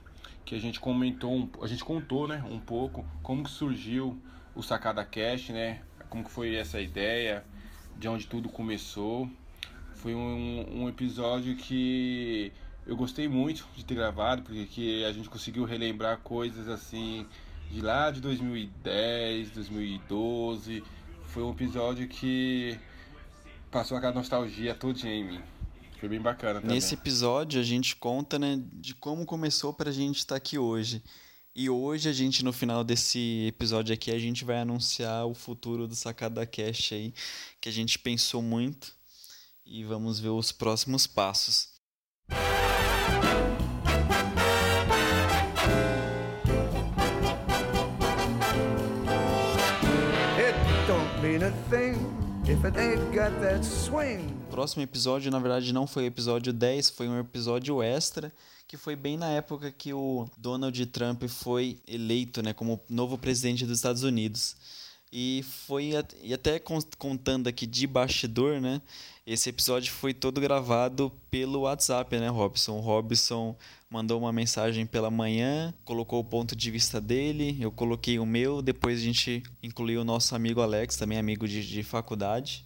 que 0.45 0.55
a 0.55 0.61
gente 0.61 0.79
comentou, 0.79 1.49
a 1.63 1.67
gente 1.67 1.83
contou, 1.83 2.29
né, 2.29 2.45
um 2.51 2.59
pouco 2.59 3.07
como 3.23 3.49
surgiu 3.49 4.21
o 4.55 4.63
Sacada 4.63 5.03
Cast, 5.03 5.51
né, 5.53 5.81
como 6.11 6.25
que 6.25 6.31
foi 6.31 6.55
essa 6.55 6.79
ideia, 6.79 7.43
de 7.97 8.07
onde 8.07 8.27
tudo 8.27 8.51
começou. 8.51 9.31
Foi 10.05 10.15
um, 10.15 10.83
um 10.83 10.89
episódio 10.89 11.57
que 11.57 12.53
eu 12.87 12.95
gostei 12.95 13.27
muito 13.27 13.67
de 13.75 13.85
ter 13.85 13.95
gravado, 13.95 14.43
porque 14.43 15.03
a 15.09 15.11
gente 15.11 15.31
conseguiu 15.31 15.65
relembrar 15.65 16.19
coisas 16.19 16.69
assim 16.69 17.27
de 17.73 17.81
lá 17.81 18.11
de 18.11 18.21
2010, 18.21 19.51
2012 19.53 20.85
foi 21.35 21.43
um 21.43 21.53
episódio 21.53 22.07
que 22.07 22.79
passou 23.71 23.97
aquela 23.97 24.13
nostalgia 24.13 24.75
todinha 24.75 25.15
em 25.15 25.25
mim. 25.25 25.41
Foi 25.99 26.09
bem 26.09 26.21
bacana 26.21 26.61
também. 26.61 26.77
Nesse 26.77 26.93
episódio 26.93 27.59
a 27.59 27.65
gente 27.65 27.97
conta, 27.97 28.39
né, 28.39 28.63
de 28.75 28.95
como 28.95 29.25
começou 29.25 29.73
pra 29.73 29.91
gente 29.91 30.19
estar 30.19 30.35
tá 30.35 30.37
aqui 30.37 30.59
hoje. 30.59 31.03
E 31.57 31.71
hoje 31.71 32.11
a 32.11 32.13
gente, 32.13 32.45
no 32.45 32.53
final 32.53 32.85
desse 32.85 33.47
episódio 33.49 33.95
aqui, 33.95 34.11
a 34.11 34.19
gente 34.19 34.45
vai 34.45 34.59
anunciar 34.59 35.27
o 35.27 35.33
futuro 35.35 35.89
do 35.89 35.95
Sacada 35.95 36.45
Cash 36.45 36.93
aí, 36.93 37.15
que 37.59 37.71
a 37.71 37.73
gente 37.73 37.99
pensou 37.99 38.43
muito. 38.43 38.93
E 39.67 39.83
vamos 39.83 40.21
ver 40.21 40.29
os 40.29 40.53
próximos 40.53 41.07
passos. 41.07 41.69
O 54.47 54.51
próximo 54.51 54.83
episódio, 54.83 55.31
na 55.31 55.39
verdade, 55.39 55.73
não 55.73 55.87
foi 55.87 56.05
o 56.05 56.07
episódio 56.07 56.53
10, 56.53 56.91
foi 56.91 57.09
um 57.09 57.19
episódio 57.19 57.83
extra, 57.83 58.31
que 58.69 58.77
foi 58.77 58.95
bem 58.95 59.17
na 59.17 59.31
época 59.31 59.73
que 59.73 59.95
o 59.95 60.29
Donald 60.37 60.87
Trump 60.87 61.25
foi 61.25 61.81
eleito 61.89 62.43
né, 62.43 62.53
como 62.53 62.79
novo 62.89 63.17
presidente 63.17 63.65
dos 63.65 63.79
Estados 63.79 64.03
Unidos. 64.03 64.57
E 65.17 65.45
foi 65.45 65.93
e 66.25 66.35
até 66.35 66.61
contando 66.99 67.47
aqui 67.47 67.69
de 67.69 67.87
bastidor, 67.87 68.61
né? 68.61 68.83
Esse 69.25 69.49
episódio 69.49 69.93
foi 69.93 70.13
todo 70.13 70.41
gravado 70.41 71.13
pelo 71.31 71.61
WhatsApp, 71.61 72.19
né, 72.19 72.29
Robson? 72.29 72.73
O 72.73 72.81
Robson 72.81 73.57
mandou 73.89 74.19
uma 74.19 74.33
mensagem 74.33 74.85
pela 74.85 75.13
manhã, 75.13 75.73
colocou 75.85 76.19
o 76.19 76.25
ponto 76.25 76.57
de 76.57 76.69
vista 76.69 77.01
dele, 77.01 77.57
eu 77.61 77.71
coloquei 77.71 78.19
o 78.19 78.27
meu, 78.27 78.61
depois 78.61 78.99
a 78.99 79.05
gente 79.05 79.41
incluiu 79.63 80.01
o 80.01 80.05
nosso 80.05 80.35
amigo 80.35 80.61
Alex, 80.61 80.97
também 80.97 81.17
amigo 81.17 81.47
de, 81.47 81.65
de 81.65 81.85
faculdade, 81.85 82.65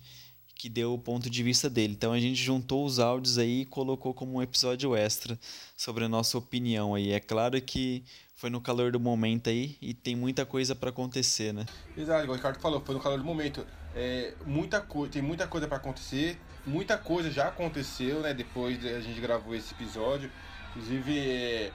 que 0.59 0.69
deu 0.69 0.93
o 0.93 0.99
ponto 0.99 1.31
de 1.31 1.43
vista 1.43 1.71
dele. 1.71 1.93
Então 1.93 2.13
a 2.13 2.19
gente 2.19 2.35
juntou 2.35 2.85
os 2.85 2.99
áudios 2.99 3.39
aí 3.39 3.61
e 3.61 3.65
colocou 3.65 4.13
como 4.13 4.35
um 4.35 4.43
episódio 4.43 4.97
extra 4.97 5.39
sobre 5.77 6.05
a 6.05 6.09
nossa 6.09 6.37
opinião 6.37 6.97
aí. 6.97 7.13
É 7.13 7.21
claro 7.21 7.61
que 7.63 8.03
foi 8.35 8.51
no 8.51 8.61
calor 8.61 8.91
do 8.91 8.99
momento 8.99 9.49
aí 9.49 9.77
e 9.81 9.95
tem 9.95 10.17
muita 10.17 10.45
coisa 10.45 10.75
para 10.75 10.91
acontecer, 10.91 11.55
né? 11.55 11.65
Exato, 11.97 12.29
o 12.29 12.35
Ricardo 12.35 12.59
falou, 12.59 12.81
foi 12.81 12.97
no 12.97 13.01
calor 13.01 13.19
do 13.19 13.25
momento. 13.25 13.65
É, 13.95 14.35
muita 14.45 14.85
tem 15.11 15.23
muita 15.23 15.47
coisa 15.47 15.69
para 15.69 15.77
acontecer, 15.77 16.37
muita 16.67 16.99
coisa 16.99 17.31
já 17.31 17.49
aconteceu, 17.49 18.21
né? 18.21 18.35
Depois 18.35 18.85
a 18.85 19.01
gente 19.01 19.21
gravou 19.21 19.55
esse 19.55 19.73
episódio. 19.73 20.29
Inclusive, 20.71 21.19
é, 21.21 21.73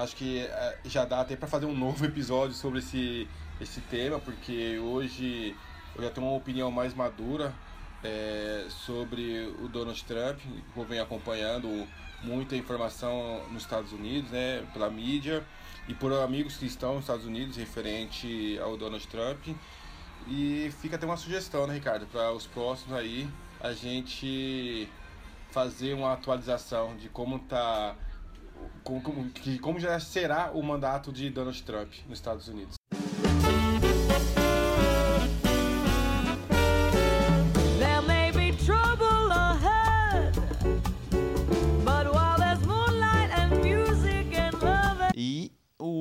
acho 0.00 0.14
que 0.14 0.38
é, 0.38 0.78
já 0.84 1.04
dá 1.04 1.22
até 1.22 1.34
para 1.34 1.48
fazer 1.48 1.66
um 1.66 1.76
novo 1.76 2.04
episódio 2.06 2.54
sobre 2.54 2.78
esse 2.78 3.28
esse 3.60 3.80
tema, 3.82 4.18
porque 4.18 4.78
hoje 4.78 5.54
eu 5.94 6.02
já 6.02 6.10
tenho 6.10 6.26
uma 6.26 6.36
opinião 6.36 6.70
mais 6.70 6.94
madura 6.94 7.52
é, 8.02 8.66
sobre 8.68 9.54
o 9.60 9.68
Donald 9.68 10.02
Trump, 10.04 10.38
eu 10.76 10.84
venho 10.84 11.02
acompanhando 11.02 11.86
muita 12.22 12.56
informação 12.56 13.42
nos 13.50 13.62
Estados 13.62 13.92
Unidos, 13.92 14.30
né, 14.30 14.66
pela 14.72 14.90
mídia 14.90 15.44
e 15.88 15.94
por 15.94 16.12
amigos 16.12 16.56
que 16.56 16.66
estão 16.66 16.94
nos 16.94 17.02
Estados 17.02 17.24
Unidos 17.24 17.56
referente 17.56 18.58
ao 18.62 18.76
Donald 18.76 19.06
Trump. 19.08 19.48
E 20.28 20.70
fica 20.80 20.96
até 20.96 21.06
uma 21.06 21.16
sugestão, 21.16 21.66
né, 21.66 21.74
Ricardo, 21.74 22.06
para 22.06 22.32
os 22.32 22.46
próximos 22.46 22.96
aí 22.96 23.28
a 23.60 23.72
gente 23.72 24.88
fazer 25.50 25.94
uma 25.94 26.12
atualização 26.12 26.96
de 26.96 27.08
como 27.08 27.38
tá 27.40 27.96
como, 28.84 29.00
como, 29.02 29.30
como 29.60 29.80
já 29.80 29.98
será 29.98 30.50
o 30.52 30.62
mandato 30.62 31.12
de 31.12 31.30
Donald 31.30 31.62
Trump 31.62 31.92
nos 32.08 32.18
Estados 32.18 32.46
Unidos. 32.48 32.79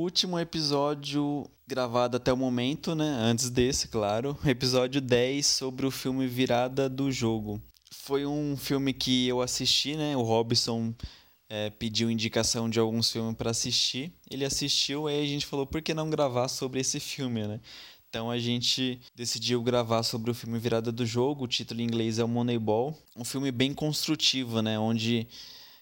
Último 0.10 0.40
episódio 0.40 1.48
gravado 1.68 2.18
até 2.18 2.34
o 2.34 2.38
momento, 2.38 2.96
né? 2.96 3.06
Antes 3.22 3.52
desse, 3.52 3.90
claro. 3.90 4.36
Episódio 4.44 5.00
10 5.00 5.46
sobre 5.46 5.86
o 5.86 5.92
filme 5.92 6.26
Virada 6.26 6.90
do 6.90 7.12
Jogo. 7.12 7.62
Foi 7.92 8.26
um 8.26 8.58
filme 8.58 8.92
que 8.92 9.28
eu 9.28 9.40
assisti, 9.40 9.96
né? 9.96 10.18
O 10.18 10.24
Robson 10.24 10.96
é, 11.48 11.70
pediu 11.70 12.10
indicação 12.10 12.68
de 12.68 12.80
alguns 12.80 13.12
filmes 13.12 13.36
para 13.36 13.52
assistir. 13.52 14.12
Ele 14.32 14.44
assistiu 14.44 15.06
aí 15.06 15.22
a 15.22 15.28
gente 15.28 15.46
falou, 15.46 15.68
por 15.68 15.80
que 15.80 15.94
não 15.94 16.10
gravar 16.10 16.48
sobre 16.48 16.80
esse 16.80 17.00
filme, 17.00 17.46
né? 17.46 17.60
Então 18.10 18.32
a 18.32 18.40
gente 18.40 19.00
decidiu 19.16 19.62
gravar 19.62 20.02
sobre 20.02 20.32
o 20.32 20.34
filme 20.34 20.58
Virada 20.58 20.92
do 20.92 21.06
Jogo. 21.06 21.44
O 21.44 21.48
título 21.48 21.82
em 21.82 21.84
inglês 21.84 22.18
é 22.18 22.24
o 22.24 22.28
Moneyball. 22.28 22.98
Um 23.16 23.24
filme 23.24 23.52
bem 23.52 23.76
construtivo, 23.76 24.60
né? 24.64 24.80
Onde 24.80 25.28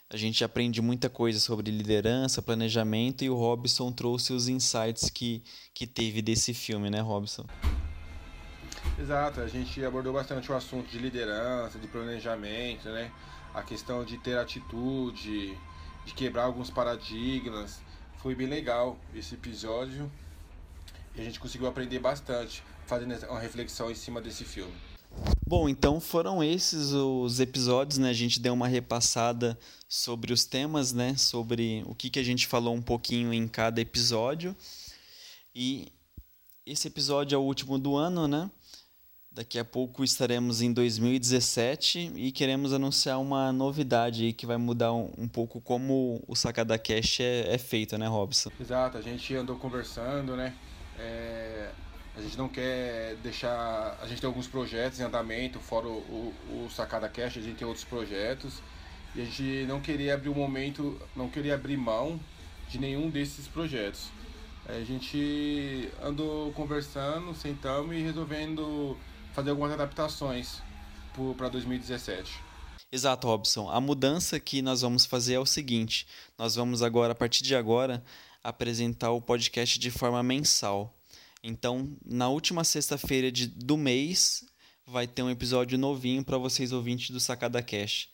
a 0.10 0.16
gente 0.16 0.44
aprende 0.44 0.82
muita 0.82 1.10
coisa 1.10 1.40
sobre 1.40 1.70
liderança, 1.70 2.42
planejamento 2.42 3.24
e 3.26 3.30
o 3.30 3.36
Robson 3.36 3.92
trouxe 3.92 4.32
os 4.32 4.48
insights 4.48 5.10
que, 5.10 5.44
que 5.74 5.86
teve 5.86 6.22
desse 6.22 6.54
filme, 6.54 6.90
né, 6.90 7.02
Robson? 7.02 7.46
Exato, 8.98 9.42
a 9.42 9.48
gente 9.48 9.84
abordou 9.84 10.14
bastante 10.14 10.50
o 10.50 10.56
assunto 10.56 10.90
de 10.90 10.98
liderança, 10.98 11.78
de 11.78 11.88
planejamento, 11.88 12.88
né? 12.90 13.12
A 13.54 13.62
questão 13.62 14.06
de 14.06 14.18
ter 14.18 14.38
atitude, 14.38 15.58
de 16.06 16.14
quebrar 16.14 16.44
alguns 16.44 16.70
paradigmas. 16.70 17.82
Foi 18.18 18.34
bem 18.34 18.48
legal 18.48 18.98
esse 19.14 19.36
episódio 19.36 20.10
e 21.16 21.22
a 21.22 21.24
gente 21.24 21.40
conseguiu 21.40 21.68
aprender 21.68 22.00
bastante 22.00 22.64
fazendo 22.86 23.14
uma 23.30 23.40
reflexão 23.40 23.92
em 23.92 23.96
cima 23.96 24.22
desse 24.22 24.46
filme. 24.46 24.74
Bom, 25.48 25.70
então 25.70 26.02
foram 26.02 26.44
esses 26.44 26.92
os 26.92 27.40
episódios, 27.40 27.98
né? 27.98 28.10
A 28.10 28.14
gente 28.14 28.38
deu 28.38 28.54
uma 28.54 28.68
repassada 28.68 29.58
sobre 29.88 30.34
os 30.34 30.44
temas, 30.44 30.92
né? 30.92 31.16
Sobre 31.16 31.84
o 31.86 31.96
que, 31.96 32.10
que 32.10 32.20
a 32.20 32.24
gente 32.24 32.46
falou 32.46 32.76
um 32.76 32.82
pouquinho 32.82 33.34
em 33.34 33.48
cada 33.48 33.80
episódio. 33.80 34.54
E 35.56 35.88
esse 36.66 36.90
episódio 36.90 37.34
é 37.34 37.40
o 37.40 37.44
último 37.44 37.80
do 37.80 37.96
ano, 37.96 38.28
né? 38.28 38.52
Daqui 39.32 39.58
a 39.58 39.64
pouco 39.64 40.04
estaremos 40.04 40.62
em 40.62 40.74
2017 40.74 42.12
e 42.18 42.30
queremos 42.34 42.74
anunciar 42.74 43.18
uma 43.18 43.50
novidade 43.54 44.26
aí 44.26 44.34
que 44.34 44.46
vai 44.46 44.58
mudar 44.58 44.92
um, 44.92 45.14
um 45.18 45.30
pouco 45.30 45.62
como 45.62 46.22
o 46.28 46.36
Sacada 46.36 46.78
Cash 46.78 47.22
é, 47.22 47.54
é, 47.54 47.58
feito, 47.58 47.98
né, 47.98 48.06
Robson? 48.06 48.52
Exato, 48.60 48.98
a 48.98 49.02
gente 49.02 49.34
andou 49.34 49.56
conversando, 49.56 50.36
né? 50.36 50.54
É 51.00 51.72
a 52.18 52.22
gente 52.22 52.38
não 52.38 52.50
quer 52.50 53.16
deixar. 53.18 53.98
A 54.02 54.08
gente 54.08 54.20
tem 54.20 54.28
alguns 54.28 54.48
projetos 54.48 55.00
em 55.00 55.04
andamento, 55.04 55.60
fora 55.60 55.88
o, 55.88 56.34
o, 56.50 56.66
o 56.66 56.70
Sacada 56.72 57.08
Cash, 57.08 57.38
a 57.38 57.42
gente 57.42 57.58
tem 57.58 57.68
outros 57.68 57.86
projetos. 57.86 58.62
E 59.16 59.22
a 59.22 59.26
gente 59.26 59.66
não 59.68 59.80
queria 59.80 60.16
abrir 60.16 60.30
o 60.30 60.32
um 60.32 60.36
momento, 60.36 61.00
não 61.16 61.30
queria 61.30 61.54
abrir 61.54 61.78
mão 61.78 62.20
de 62.68 62.80
nenhum 62.80 63.10
desses 63.10 63.48
projetos. 63.48 64.10
A 64.66 64.84
gente 64.84 65.90
andou 66.04 66.52
conversando, 66.54 67.34
sentamos 67.36 67.96
e 67.96 68.02
resolvendo 68.02 68.98
fazer 69.34 69.52
algumas 69.52 69.72
adaptações 69.72 70.62
para 71.38 71.50
2017. 71.50 72.40
Exato, 72.92 73.28
Robson. 73.28 73.70
A 73.70 73.80
mudança 73.80 74.40
que 74.40 74.62
nós 74.62 74.82
vamos 74.82 75.06
fazer 75.06 75.36
é 75.36 75.40
o 75.40 75.46
seguinte: 75.46 76.08
nós 76.38 76.56
vamos 76.56 76.82
agora, 76.82 77.14
a 77.14 77.16
partir 77.16 77.44
de 77.44 77.56
agora, 77.56 78.04
apresentar 78.44 79.12
o 79.12 79.22
podcast 79.22 79.78
de 79.78 79.92
forma 79.92 80.24
mensal. 80.24 80.97
Então, 81.44 81.96
na 82.06 82.30
última 82.30 82.64
sexta-feira 82.64 83.32
do 83.56 83.78
mês, 83.78 84.44
vai 84.86 85.06
ter 85.06 85.24
um 85.24 85.30
episódio 85.30 85.78
novinho 85.78 86.24
para 86.24 86.38
vocês 86.38 86.72
ouvintes 86.72 87.10
do 87.10 87.20
Sacada 87.20 87.62
Cash. 87.62 88.10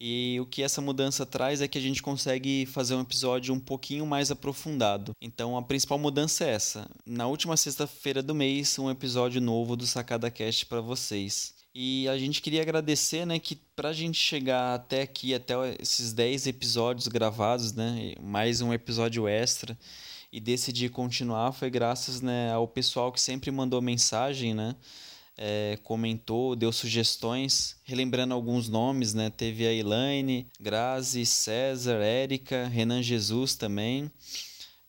E 0.00 0.38
o 0.40 0.46
que 0.46 0.62
essa 0.62 0.80
mudança 0.80 1.24
traz 1.24 1.60
é 1.60 1.68
que 1.68 1.78
a 1.78 1.80
gente 1.80 2.02
consegue 2.02 2.66
fazer 2.66 2.94
um 2.94 3.00
episódio 3.00 3.54
um 3.54 3.60
pouquinho 3.60 4.04
mais 4.04 4.30
aprofundado. 4.30 5.12
Então 5.20 5.56
a 5.56 5.62
principal 5.62 5.98
mudança 5.98 6.44
é 6.44 6.50
essa. 6.50 6.90
Na 7.06 7.26
última 7.26 7.56
sexta-feira 7.56 8.22
do 8.22 8.34
mês, 8.34 8.78
um 8.78 8.90
episódio 8.90 9.40
novo 9.40 9.76
do 9.76 9.86
Sacada 9.86 10.30
Cast 10.30 10.66
para 10.66 10.80
vocês. 10.80 11.54
E 11.74 12.08
a 12.08 12.16
gente 12.16 12.40
queria 12.40 12.62
agradecer, 12.62 13.26
né, 13.26 13.38
que 13.40 13.56
pra 13.74 13.92
gente 13.92 14.16
chegar 14.16 14.74
até 14.74 15.02
aqui, 15.02 15.34
até 15.34 15.54
esses 15.80 16.12
10 16.12 16.46
episódios 16.46 17.08
gravados, 17.08 17.72
né, 17.72 18.14
mais 18.22 18.60
um 18.60 18.72
episódio 18.72 19.26
extra, 19.26 19.76
e 20.34 20.40
decidi 20.40 20.88
continuar 20.88 21.52
foi 21.52 21.70
graças 21.70 22.20
né, 22.20 22.52
ao 22.52 22.66
pessoal 22.66 23.12
que 23.12 23.20
sempre 23.20 23.52
mandou 23.52 23.80
mensagem, 23.80 24.52
né? 24.52 24.74
É, 25.36 25.78
comentou, 25.84 26.56
deu 26.56 26.72
sugestões, 26.72 27.76
relembrando 27.84 28.34
alguns 28.34 28.68
nomes, 28.68 29.14
né? 29.14 29.30
Teve 29.30 29.64
a 29.64 29.72
Elaine, 29.72 30.48
Grazi, 30.58 31.24
César, 31.24 32.02
Érica, 32.02 32.66
Renan 32.66 33.00
Jesus 33.00 33.54
também, 33.54 34.10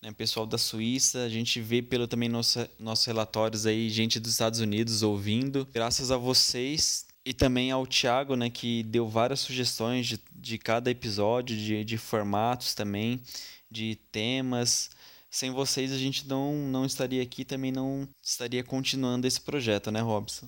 né? 0.01 0.11
Pessoal 0.11 0.47
da 0.47 0.57
Suíça, 0.57 1.23
a 1.23 1.29
gente 1.29 1.61
vê 1.61 1.79
pelo 1.79 2.07
também 2.07 2.27
nossa, 2.27 2.67
nossos 2.79 3.05
relatórios 3.05 3.67
aí, 3.67 3.87
gente 3.91 4.19
dos 4.19 4.31
Estados 4.31 4.59
Unidos 4.59 5.03
ouvindo. 5.03 5.67
Graças 5.71 6.09
a 6.09 6.17
vocês 6.17 7.05
e 7.23 7.35
também 7.35 7.69
ao 7.69 7.85
Thiago, 7.85 8.35
né? 8.35 8.49
Que 8.49 8.81
deu 8.81 9.07
várias 9.07 9.41
sugestões 9.41 10.07
de, 10.07 10.19
de 10.35 10.57
cada 10.57 10.89
episódio, 10.89 11.55
de, 11.55 11.83
de 11.83 11.97
formatos 11.99 12.73
também, 12.73 13.21
de 13.69 13.95
temas 14.11 14.89
sem 15.35 15.51
vocês 15.51 15.91
a 15.91 15.97
gente 15.97 16.25
não, 16.29 16.53
não 16.53 16.85
estaria 16.85 17.21
aqui, 17.21 17.43
também 17.43 17.69
não 17.69 18.07
estaria 18.23 18.63
continuando 18.63 19.27
esse 19.27 19.41
projeto, 19.41 19.91
né, 19.91 19.99
Robson? 19.99 20.47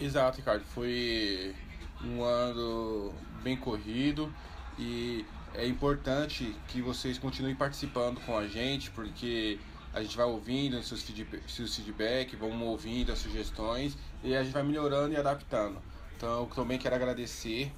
Exato, 0.00 0.38
Ricardo. 0.38 0.64
Foi 0.64 1.54
um 2.02 2.22
ano 2.22 3.12
bem 3.42 3.58
corrido 3.58 4.32
e 4.78 5.22
é 5.54 5.66
importante 5.66 6.56
que 6.68 6.80
vocês 6.80 7.18
continuem 7.18 7.54
participando 7.54 8.18
com 8.22 8.38
a 8.38 8.48
gente, 8.48 8.90
porque 8.90 9.58
a 9.92 10.02
gente 10.02 10.16
vai 10.16 10.24
ouvindo 10.24 10.82
seus, 10.82 11.04
seus 11.46 11.76
feedback, 11.76 12.36
vamos 12.36 12.66
ouvindo 12.66 13.12
as 13.12 13.18
sugestões 13.18 13.98
e 14.24 14.34
a 14.34 14.42
gente 14.42 14.54
vai 14.54 14.62
melhorando 14.62 15.12
e 15.12 15.18
adaptando. 15.18 15.76
Então, 16.16 16.40
eu 16.40 16.46
também 16.46 16.78
quero 16.78 16.94
agradecer 16.94 17.70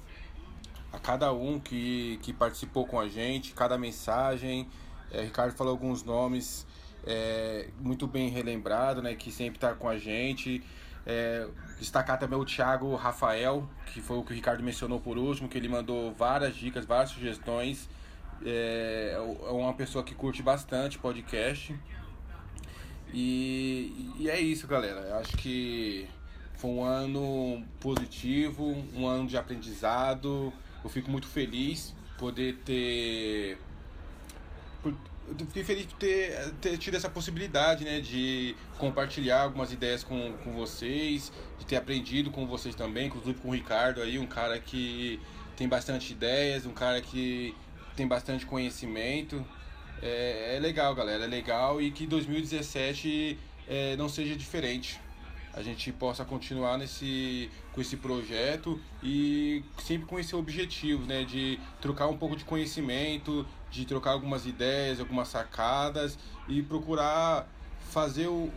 a 0.89 0.99
cada 0.99 1.33
um 1.33 1.59
que, 1.59 2.17
que 2.23 2.31
participou 2.31 2.87
com 2.87 2.97
a 2.97 3.09
gente, 3.09 3.51
cada 3.51 3.77
mensagem, 3.77 4.69
é, 5.11 5.21
Ricardo 5.21 5.53
falou 5.53 5.71
alguns 5.71 6.03
nomes 6.03 6.65
é, 7.05 7.67
muito 7.79 8.07
bem 8.07 8.29
relembrado, 8.29 9.01
né? 9.01 9.15
Que 9.15 9.31
sempre 9.31 9.57
está 9.57 9.73
com 9.73 9.87
a 9.87 9.97
gente. 9.97 10.63
É, 11.05 11.47
destacar 11.79 12.19
também 12.19 12.37
o 12.37 12.45
Thiago 12.45 12.93
Rafael, 12.95 13.67
que 13.87 14.01
foi 14.01 14.17
o 14.17 14.23
que 14.23 14.31
o 14.31 14.35
Ricardo 14.35 14.61
mencionou 14.61 14.99
por 14.99 15.17
último, 15.17 15.47
que 15.47 15.57
ele 15.57 15.67
mandou 15.67 16.13
várias 16.13 16.55
dicas, 16.55 16.85
várias 16.85 17.11
sugestões. 17.11 17.89
É, 18.45 19.15
é 19.15 19.51
uma 19.51 19.73
pessoa 19.73 20.03
que 20.03 20.13
curte 20.13 20.43
bastante 20.43 20.97
podcast. 20.99 21.75
E, 23.13 24.11
e 24.17 24.29
é 24.29 24.39
isso, 24.39 24.67
galera. 24.67 24.99
Eu 25.01 25.15
acho 25.17 25.35
que 25.37 26.07
foi 26.55 26.69
um 26.69 26.83
ano 26.83 27.63
positivo, 27.79 28.75
um 28.93 29.07
ano 29.07 29.27
de 29.27 29.37
aprendizado. 29.37 30.53
Eu 30.83 30.89
fico 30.89 31.09
muito 31.09 31.27
feliz 31.27 31.95
poder 32.17 32.57
ter 32.65 33.57
eu 35.37 35.45
fiquei 35.45 35.63
feliz 35.63 35.85
por 35.85 35.97
ter, 35.97 36.51
ter 36.61 36.77
tido 36.77 36.95
essa 36.95 37.09
possibilidade, 37.09 37.83
né, 37.83 37.99
de 37.99 38.55
compartilhar 38.77 39.43
algumas 39.43 39.71
ideias 39.71 40.03
com, 40.03 40.33
com 40.43 40.53
vocês, 40.53 41.31
de 41.57 41.65
ter 41.65 41.75
aprendido 41.75 42.31
com 42.31 42.47
vocês 42.47 42.75
também, 42.75 43.07
inclusive 43.07 43.39
com 43.39 43.49
o 43.49 43.53
Ricardo 43.53 44.01
aí, 44.01 44.17
um 44.17 44.25
cara 44.25 44.59
que 44.59 45.19
tem 45.55 45.67
bastante 45.67 46.13
ideias, 46.13 46.65
um 46.65 46.73
cara 46.73 47.01
que 47.01 47.55
tem 47.95 48.07
bastante 48.07 48.45
conhecimento. 48.45 49.45
É, 50.01 50.55
é 50.55 50.59
legal, 50.59 50.95
galera, 50.95 51.25
é 51.25 51.27
legal 51.27 51.81
e 51.81 51.91
que 51.91 52.07
2017 52.07 53.37
é, 53.67 53.95
não 53.97 54.07
seja 54.07 54.35
diferente. 54.35 54.99
A 55.53 55.61
gente 55.61 55.91
possa 55.91 56.23
continuar 56.23 56.77
nesse, 56.77 57.49
com 57.73 57.81
esse 57.81 57.97
projeto 57.97 58.79
e 59.03 59.63
sempre 59.79 60.07
com 60.07 60.19
esse 60.19 60.35
objetivo, 60.35 61.05
né, 61.05 61.23
de 61.23 61.59
trocar 61.81 62.07
um 62.07 62.17
pouco 62.17 62.35
de 62.35 62.45
conhecimento, 62.45 63.45
de 63.71 63.85
trocar 63.85 64.11
algumas 64.11 64.45
ideias, 64.45 64.99
algumas 64.99 65.27
sacadas 65.27 66.17
e 66.47 66.61
procurar 66.61 67.47
fazer 67.89 68.27
o, 68.27 68.51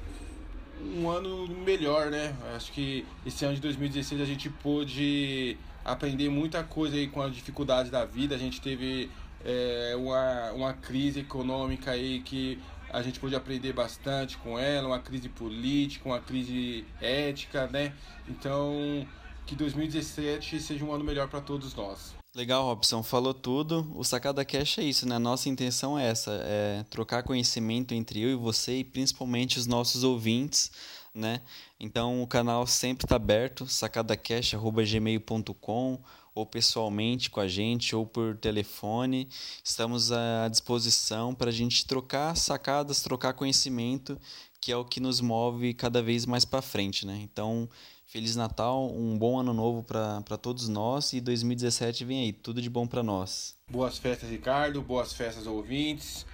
um 0.83 1.09
ano 1.09 1.49
melhor, 1.49 2.11
né? 2.11 2.35
Acho 2.55 2.73
que 2.73 3.07
esse 3.25 3.45
ano 3.45 3.55
de 3.55 3.61
2016 3.61 4.21
a 4.21 4.25
gente 4.25 4.51
pôde 4.51 5.57
aprender 5.85 6.29
muita 6.29 6.63
coisa 6.63 6.97
aí 6.97 7.09
com 7.09 7.23
as 7.23 7.35
dificuldades 7.35 7.91
da 7.91 8.05
vida. 8.05 8.35
A 8.35 8.39
gente 8.39 8.61
teve 8.61 9.11
é, 9.45 9.95
uma, 9.97 10.53
uma 10.53 10.73
crise 10.75 11.21
econômica 11.21 11.93
aí 11.93 12.21
que 12.21 12.59
a 12.93 13.03
gente 13.03 13.19
pôde 13.19 13.35
aprender 13.35 13.73
bastante 13.73 14.37
com 14.39 14.57
ela, 14.59 14.89
uma 14.89 15.01
crise 15.01 15.29
política, 15.29 16.09
uma 16.09 16.21
crise 16.21 16.87
ética, 17.01 17.67
né? 17.69 17.93
Então, 18.29 19.05
que 19.47 19.57
2017 19.57 20.61
seja 20.61 20.85
um 20.85 20.93
ano 20.93 21.03
melhor 21.03 21.27
para 21.29 21.41
todos 21.41 21.75
nós. 21.75 22.15
Legal, 22.35 22.65
Robson, 22.65 23.03
falou 23.03 23.35
tudo. 23.35 23.93
O 23.95 24.03
Sacada 24.05 24.43
Cash 24.45 24.79
é 24.79 24.85
isso, 24.85 25.07
né? 25.07 25.19
Nossa 25.19 25.51
intenção 25.51 25.99
é 25.99 26.07
essa, 26.07 26.31
é 26.45 26.83
trocar 26.89 27.23
conhecimento 27.23 27.93
entre 27.93 28.21
eu 28.21 28.31
e 28.31 28.35
você 28.35 28.79
e 28.79 28.85
principalmente 28.85 29.59
os 29.59 29.67
nossos 29.67 30.03
ouvintes, 30.03 30.73
né? 31.15 31.43
Então 31.79 32.23
o 32.23 32.27
canal 32.27 32.67
sempre 32.67 33.05
está 33.05 33.17
aberto, 33.17 33.67
sacadacash@gmail.com 33.67 36.01
ou 36.35 36.47
pessoalmente 36.47 37.31
com 37.31 37.41
a 37.41 37.49
gente 37.49 37.95
ou 37.95 38.07
por 38.07 38.37
telefone. 38.37 39.29
Estamos 39.63 40.11
à 40.13 40.49
disposição 40.49 41.35
para 41.35 41.51
a 41.51 41.53
gente 41.53 41.87
trocar 41.87 42.37
sacadas, 42.37 43.03
trocar 43.03 43.35
conhecimento, 43.35 44.19
que 44.61 44.73
é 44.73 44.77
o 44.77 44.85
que 44.85 45.01
nos 45.01 45.21
move 45.21 45.75
cada 45.75 46.03
vez 46.03 46.25
mais 46.25 46.45
para 46.45 46.63
frente, 46.63 47.07
né? 47.07 47.21
Então, 47.23 47.69
Feliz 48.07 48.37
Natal, 48.37 48.91
um 48.95 49.17
bom 49.17 49.41
ano 49.41 49.55
novo 49.55 49.83
para 49.83 50.37
todos 50.37 50.69
nós 50.69 51.15
e 51.15 51.21
2017 51.21 52.05
vem 52.05 52.25
aí, 52.25 52.33
tudo 52.33 52.61
de 52.61 52.69
bom 52.69 52.87
para 52.87 53.03
nós. 53.03 53.57
Boas 53.71 53.97
festas, 53.97 54.29
Ricardo, 54.29 54.83
boas 54.83 55.13
festas, 55.13 55.47
ouvintes. 55.47 56.27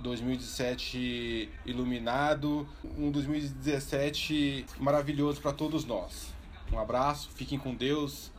2017 0.00 1.48
iluminado, 1.64 2.68
um 2.98 3.10
2017 3.10 4.66
maravilhoso 4.78 5.40
para 5.40 5.52
todos 5.52 5.84
nós. 5.84 6.34
Um 6.70 6.78
abraço, 6.78 7.30
fiquem 7.30 7.58
com 7.58 7.74
Deus. 7.74 8.32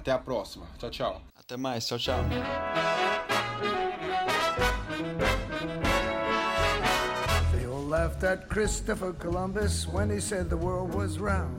Até 0.00 0.12
a 0.12 0.18
próxima. 0.18 0.64
Tchau, 0.78 0.88
tchau. 0.88 1.20
Até 1.38 1.58
mais. 1.58 1.86
Tchau, 1.86 1.98
tchau. 1.98 2.24
They 7.52 7.66
all 7.66 7.84
laughed 7.86 8.24
at 8.24 8.48
Christopher 8.48 9.12
Columbus 9.12 9.86
when 9.86 10.08
he 10.08 10.18
said 10.18 10.48
the 10.48 10.56
world 10.56 10.94
was 10.94 11.18
round. 11.18 11.54